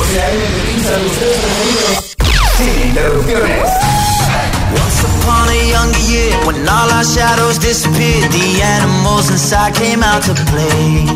Sin 2.56 2.88
interrupciones. 2.88 3.70
Once 4.74 5.00
upon 5.02 5.48
a 5.48 5.70
younger 5.70 6.04
year, 6.10 6.36
when 6.46 6.68
all 6.68 6.90
our 6.90 7.04
shadows 7.04 7.58
disappeared, 7.58 8.30
the 8.32 8.62
animals 8.62 9.30
inside 9.30 9.74
came 9.74 10.02
out 10.02 10.22
to 10.24 10.34
play. 10.52 11.06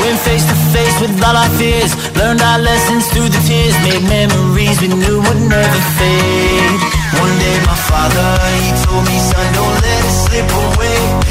Went 0.00 0.18
face 0.20 0.44
to 0.44 0.54
face 0.72 1.00
with 1.00 1.22
all 1.22 1.36
our 1.36 1.50
fears, 1.58 1.92
learned 2.16 2.40
our 2.40 2.58
lessons 2.58 3.06
through 3.08 3.28
the 3.28 3.40
tears, 3.46 3.76
made 3.84 4.02
memories 4.08 4.80
we 4.80 4.88
knew 4.88 5.20
would 5.20 5.42
never 5.48 5.80
fade. 5.98 6.80
One 7.20 7.38
day 7.38 7.56
my 7.64 7.76
father, 7.90 8.28
he 8.64 8.72
told 8.84 9.04
me, 9.04 9.18
son, 9.18 9.46
don't 9.54 9.76
let 9.84 10.04
it 10.04 10.14
slip 10.24 10.48
away. 10.48 11.25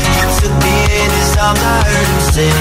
Took 0.96 1.04
in 1.04 1.12
his 1.12 1.36
I 1.38 1.84
heard 1.92 2.08
him 2.08 2.22
say, 2.32 2.56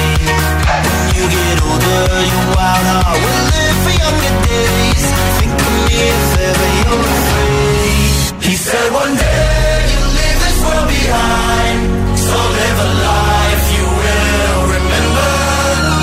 when 0.91 1.11
you 1.14 1.26
get 1.30 1.57
older, 1.62 2.03
your 2.32 2.47
wild 2.51 2.87
heart 2.91 3.18
will 3.22 3.45
live 3.55 3.78
for 3.85 3.95
younger 3.95 4.35
days. 4.43 5.05
Think 5.39 5.55
of 5.55 5.72
me 5.87 5.95
if 5.95 6.30
ever 6.43 6.68
you're 6.82 7.07
afraid. 7.14 8.43
He 8.43 8.55
said 8.59 8.91
one 8.91 9.14
day 9.14 9.87
you'll 9.91 10.12
leave 10.18 10.39
this 10.43 10.59
world 10.66 10.89
behind, 10.91 11.78
so 12.18 12.35
live 12.35 12.78
a 12.82 12.91
life 13.07 13.64
you 13.78 13.87
will 14.03 14.61
remember. 14.82 15.32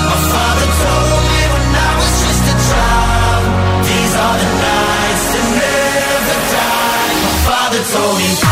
My 0.08 0.18
father 0.32 0.68
told 0.80 1.22
me 1.28 1.40
when 1.52 1.68
I 1.68 1.90
was 2.00 2.12
just 2.24 2.44
a 2.48 2.56
child, 2.72 3.44
these 3.84 4.14
are 4.24 4.36
the 4.40 4.50
nights 4.56 5.26
that 5.36 5.46
never 5.60 6.36
die. 6.48 7.12
My 7.24 7.34
father 7.44 7.82
told 7.92 8.16
me. 8.16 8.51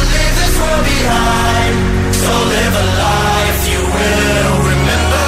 So 2.23 2.33
live 2.53 2.75
a 2.83 2.87
life 3.05 3.61
you 3.71 3.81
will 3.95 4.57
remember. 4.71 5.25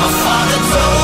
My 0.00 0.10
father 0.22 0.60
told 0.72 1.03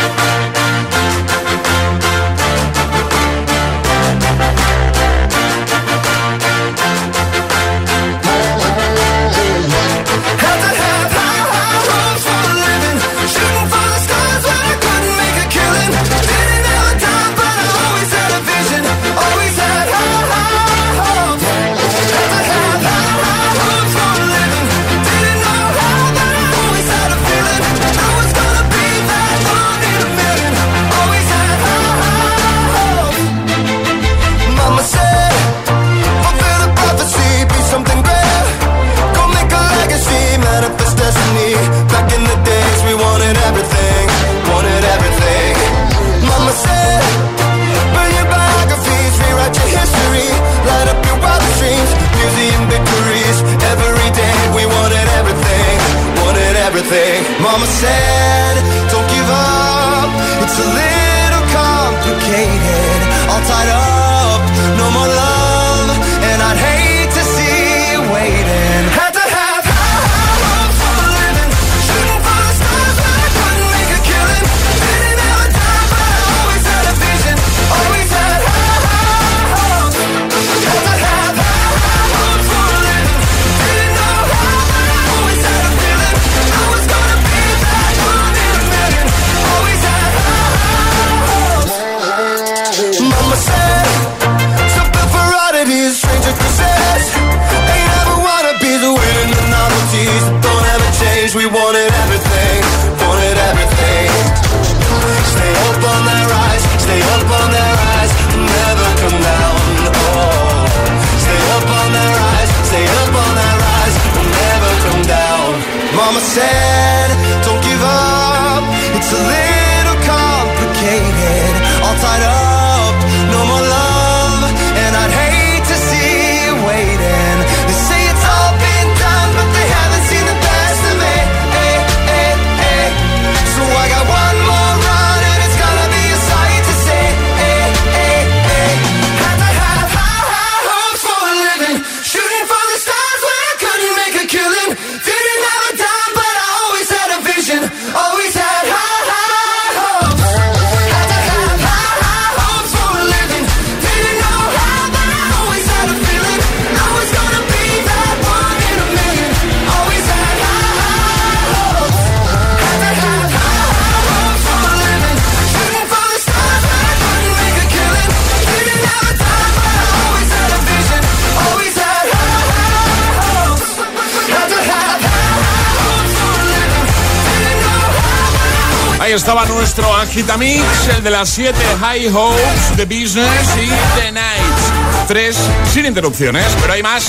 Agitamix, 180.11 180.61
el 180.97 181.03
de 181.03 181.09
las 181.09 181.29
7 181.29 181.57
High 181.79 182.09
Hopes, 182.09 182.75
The 182.75 182.83
Business 182.83 183.47
y 183.55 183.69
The 183.97 184.11
Nights. 184.11 185.07
Tres 185.07 185.37
sin 185.73 185.85
interrupciones, 185.85 186.45
pero 186.59 186.73
hay 186.73 186.83
más. 186.83 187.05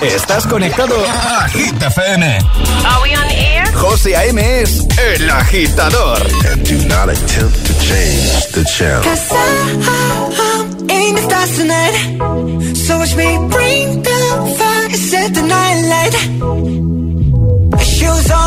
Estás 0.00 0.46
conectado 0.46 0.94
a 1.06 1.46
Hit 1.50 1.82
FM. 1.82 2.38
Are 2.86 3.02
we 3.02 3.14
on 3.14 3.30
air? 3.30 3.70
José 3.74 4.16
A.M. 4.16 4.62
es 4.62 4.80
el 4.96 5.28
agitador. 5.28 6.22
And 6.50 6.66
do 6.66 6.88
not 6.88 7.10
attempt 7.10 7.66
to 7.66 7.74
change 7.78 8.46
the 8.52 8.64
channel. 8.64 9.02
Cause 9.02 9.30
I'm 9.30 10.88
in 10.88 11.14
the 11.16 11.22
stars 11.22 11.56
tonight. 11.58 12.76
So 12.76 12.96
watch 12.96 13.14
me 13.14 13.36
bring 13.50 14.02
the 14.02 14.54
fire, 14.56 14.90
set 14.96 15.34
the 15.34 15.42
night 15.42 15.82
light. 15.90 17.03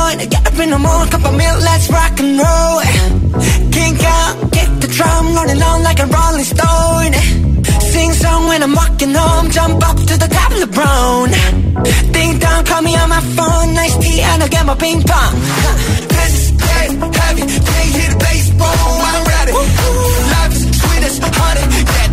On, 0.08 0.18
get 0.18 0.48
up 0.48 0.58
in 0.60 0.70
the 0.70 0.80
morning, 0.80 1.12
cup 1.12 1.26
of 1.26 1.36
milk, 1.36 1.60
let's 1.68 1.90
rock 1.90 2.18
and 2.24 2.40
roll. 2.40 2.80
Kink 3.76 4.00
out, 4.04 4.34
kick 4.56 4.70
the 4.80 4.88
drum, 4.88 5.36
rolling 5.36 5.62
on 5.62 5.84
like 5.84 6.00
a 6.00 6.08
rolling 6.08 6.48
stone. 6.48 7.14
Sing 7.92 8.12
song 8.14 8.48
when 8.48 8.64
I'm 8.64 8.74
walking 8.74 9.14
home, 9.14 9.52
jump 9.52 9.84
up 9.84 9.98
to 9.98 10.16
the 10.24 10.30
top 10.32 10.52
of 10.56 10.60
the 10.64 10.72
brown. 10.78 11.28
Ding 12.14 12.40
dong, 12.40 12.64
call 12.64 12.82
me 12.84 12.96
on 12.96 13.10
my 13.10 13.20
phone, 13.36 13.74
nice 13.74 13.98
tea, 13.98 14.22
and 14.22 14.44
I'll 14.44 14.50
get 14.50 14.66
my 14.66 14.76
ping 14.76 15.02
pong. 15.04 15.34
This 16.16 16.34
is 16.40 16.62
heavy, 16.62 16.96
can't 17.68 17.92
hear 17.98 18.10
the 18.14 18.20
bass, 18.24 18.48
boom, 18.60 19.02
I'm 19.12 19.24
ready. 19.28 19.52
Life 20.32 20.54
is 20.56 20.64
sweet 20.80 21.04
as 21.04 21.18
honey, 21.20 21.66
yeah, 21.84 22.07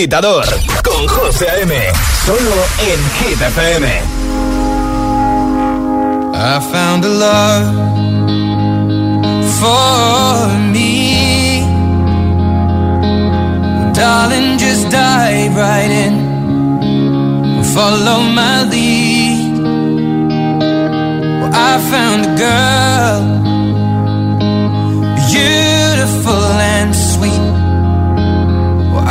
agitador 0.00 0.46
con 0.82 1.06
José 1.08 1.46
A.M. 1.50 1.74
Solo 2.24 2.56
en 2.88 3.00
Hit 3.18 3.38
FM. 3.38 3.86
I 6.32 6.60
found 6.72 7.04
a 7.04 7.08
love 7.08 7.74
for 9.60 10.58
me. 10.72 11.60
Darling, 13.92 14.56
just 14.56 14.90
dive 14.90 15.54
right 15.54 15.90
in. 15.90 16.14
Follow 17.74 18.22
my 18.22 18.62
lead. 18.70 19.58
Well, 21.40 21.52
I 21.52 21.78
found 21.92 22.24
a 22.24 22.34
girl, 22.38 22.69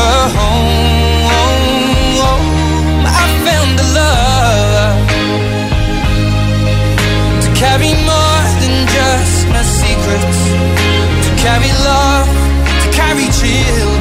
her 0.00 0.22
home. 0.36 1.32
I 3.04 3.24
found 3.46 3.74
a 3.84 3.86
love 4.00 4.98
to 7.44 7.48
carry 7.62 7.92
more 8.10 8.42
than 8.60 8.74
just 8.96 9.48
my 9.54 9.62
secrets, 9.80 10.40
to 11.24 11.30
carry 11.44 11.72
love, 11.90 12.28
to 12.82 12.88
carry 12.98 13.26
chills. 13.40 13.91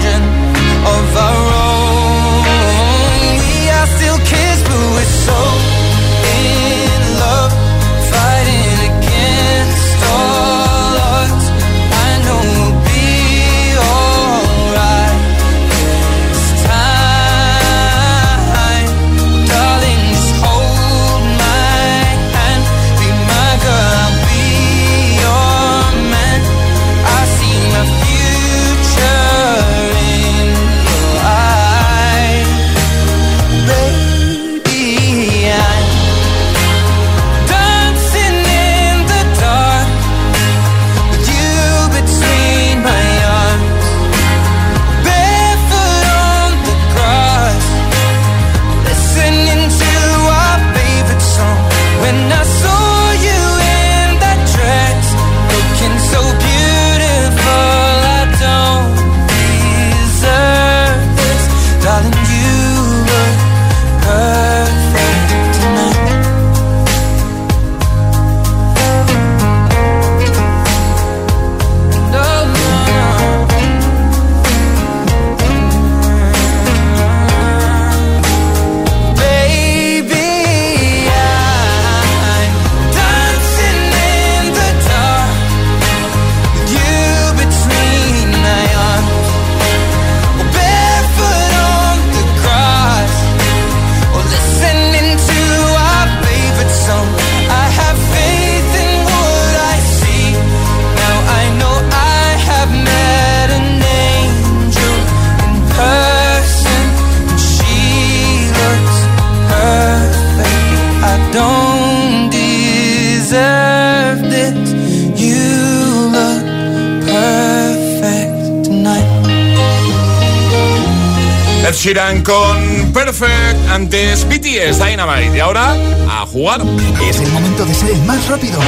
Antes 123.82 124.26
BTS 124.26 124.78
Dynamite. 124.78 125.36
Y 125.36 125.40
ahora 125.40 125.76
a 126.08 126.26
jugar. 126.28 126.62
Es 127.04 127.20
el 127.20 127.32
momento 127.32 127.66
de 127.66 127.74
ser 127.74 127.90
el 127.90 128.02
más 128.04 128.28
rápido. 128.28 128.60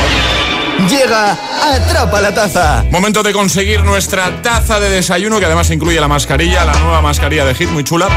Llega 0.90 1.38
Atrapa 1.62 2.20
la 2.20 2.34
Taza. 2.34 2.84
Momento 2.90 3.22
de 3.22 3.32
conseguir 3.32 3.84
nuestra 3.84 4.42
taza 4.42 4.80
de 4.80 4.90
desayuno, 4.90 5.40
que 5.40 5.46
además 5.46 5.70
incluye 5.70 6.00
la 6.02 6.08
mascarilla, 6.08 6.66
la 6.66 6.74
nueva 6.80 7.02
mascarilla 7.02 7.46
de 7.46 7.54
Hit, 7.54 7.70
muy 7.70 7.84
chula. 7.84 8.08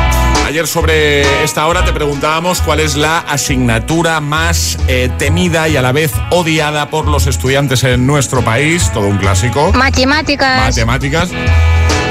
Ayer 0.46 0.66
sobre 0.66 1.44
esta 1.44 1.66
hora 1.66 1.84
te 1.84 1.92
preguntábamos 1.92 2.62
cuál 2.62 2.80
es 2.80 2.96
la 2.96 3.18
asignatura 3.18 4.20
más 4.20 4.78
eh, 4.88 5.10
temida 5.18 5.68
y 5.68 5.76
a 5.76 5.82
la 5.82 5.92
vez 5.92 6.12
odiada 6.30 6.88
por 6.88 7.08
los 7.08 7.26
estudiantes 7.26 7.84
en 7.84 8.06
nuestro 8.06 8.42
país. 8.42 8.90
Todo 8.92 9.06
un 9.06 9.18
clásico. 9.18 9.72
Matemáticas. 9.74 10.64
Matemáticas. 10.64 11.28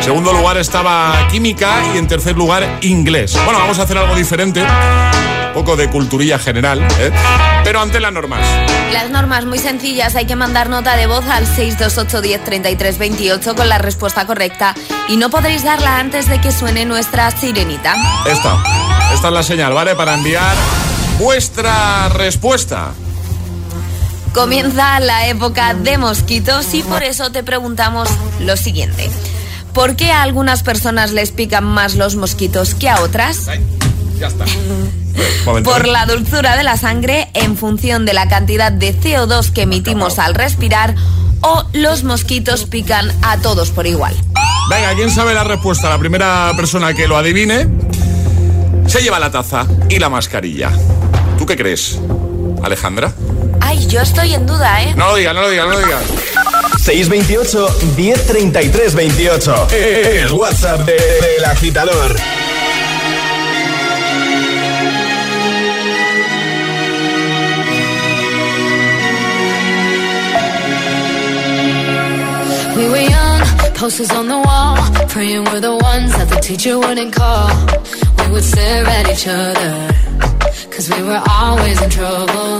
Segundo 0.06 0.34
lugar 0.34 0.56
estaba 0.58 1.28
química 1.32 1.82
y 1.92 1.98
en 1.98 2.08
tercer 2.08 2.38
lugar 2.38 2.78
inglés. 2.82 3.34
Bueno, 3.44 3.58
vamos 3.58 3.80
a 3.80 3.82
hacer 3.82 3.98
algo 3.98 4.16
diferente. 4.16 4.62
Un 4.62 5.54
poco 5.56 5.76
de 5.76 5.90
culturilla 5.90 6.38
general, 6.38 6.88
¿eh? 7.00 7.12
pero 7.64 7.82
ante 7.82 8.00
las 8.00 8.14
normas. 8.14 8.42
Las 8.94 9.10
normas 9.10 9.46
muy 9.46 9.58
sencillas, 9.58 10.16
hay 10.16 10.28
que 10.28 10.36
mandar 10.36 10.70
nota 10.70 10.96
de 10.96 11.08
voz 11.08 11.26
al 11.26 11.48
628 11.48 12.22
10 12.22 12.44
33 12.44 12.98
28 13.00 13.56
con 13.56 13.68
la 13.68 13.80
respuesta 13.80 14.28
correcta 14.28 14.76
y 15.10 15.18
no 15.18 15.32
podréis 15.32 15.64
darla 15.64 15.98
antes 15.98 16.30
de 16.30 16.40
que 16.40 16.52
suene 16.52 16.86
nuestra 16.86 17.32
sirenita. 17.32 17.96
Esta, 18.28 18.64
esta 19.12 19.28
es 19.30 19.34
la 19.34 19.42
señal, 19.42 19.74
¿vale? 19.74 19.96
Para 19.96 20.14
enviar 20.14 20.56
vuestra 21.18 22.10
respuesta. 22.10 22.92
Comienza 24.36 25.00
la 25.00 25.26
época 25.30 25.74
de 25.74 25.98
mosquitos 25.98 26.76
y 26.76 26.84
por 26.84 27.02
eso 27.02 27.32
te 27.32 27.42
preguntamos 27.42 28.08
lo 28.40 28.56
siguiente. 28.56 29.10
¿Por 29.76 29.98
qué 29.98 30.10
a 30.10 30.24
algunas 30.24 30.64
personas 30.64 31.12
les 31.12 31.32
pican 31.32 31.66
más 31.66 31.96
los 31.96 32.16
mosquitos 32.16 32.74
que 32.76 32.90
a 32.90 33.02
otras? 33.02 33.48
Ya 34.18 34.28
está. 34.28 34.46
Momento, 35.46 35.70
Por 35.70 35.86
la 35.86 36.06
dulzura 36.06 36.56
de 36.56 36.64
la 36.64 36.78
sangre, 36.78 37.30
en 37.34 37.58
función 37.58 38.06
de 38.06 38.14
la 38.14 38.30
cantidad 38.30 38.72
de 38.72 38.98
CO2 38.98 39.52
que 39.52 39.64
emitimos 39.64 40.18
al 40.18 40.34
respirar, 40.34 40.96
o 41.42 41.66
los 41.74 42.06
mosquitos 42.06 42.64
pican 42.66 43.12
a 43.22 43.38
todos 43.40 43.72
por 43.72 43.86
igual. 43.86 44.16
Venga, 44.70 44.96
¿quién 44.96 45.12
sabe 45.12 45.34
la 45.34 45.44
respuesta? 45.44 45.90
La 45.90 46.00
primera 46.00 46.54
persona 46.56 46.94
que 46.94 47.06
lo 47.10 47.18
adivine 47.18 47.68
se 48.88 49.02
lleva 49.02 49.20
la 49.20 49.30
taza 49.30 49.68
y 49.90 50.00
la 50.00 50.08
mascarilla. 50.08 50.72
¿Tú 51.38 51.46
qué 51.46 51.58
crees, 51.58 52.00
Alejandra? 52.64 53.14
Ay, 53.60 53.86
yo 53.88 54.00
estoy 54.00 54.36
en 54.36 54.48
duda, 54.48 54.84
¿eh? 54.84 54.94
No 54.96 55.08
lo 55.08 55.16
digas, 55.16 55.36
no 55.36 55.42
lo 55.42 55.50
digas, 55.50 55.68
no 55.68 55.74
lo 55.74 55.80
digas. 55.80 56.04
628 56.86 57.96
1033 57.98 58.92
28. 58.92 59.50
El 60.22 60.34
WhatsApp 60.38 60.86
de- 60.86 60.94
del 60.94 61.46
agitador. 61.46 62.16
We 72.78 72.90
were 72.90 72.98
young, 73.16 73.42
posters 73.74 74.12
on 74.12 74.28
the 74.28 74.38
wall, 74.38 74.76
praying 75.08 75.46
we're 75.46 75.62
the 75.62 75.76
ones 75.92 76.12
that 76.18 76.28
the 76.28 76.40
teacher 76.42 76.78
wouldn't 76.78 77.14
call. 77.16 77.48
We 78.20 78.34
would 78.34 78.44
stare 78.44 78.86
at 78.86 79.06
each 79.14 79.26
other, 79.28 79.72
cause 80.74 80.90
we 80.94 81.02
were 81.04 81.22
always 81.40 81.82
in 81.82 81.90
trouble. 81.90 82.60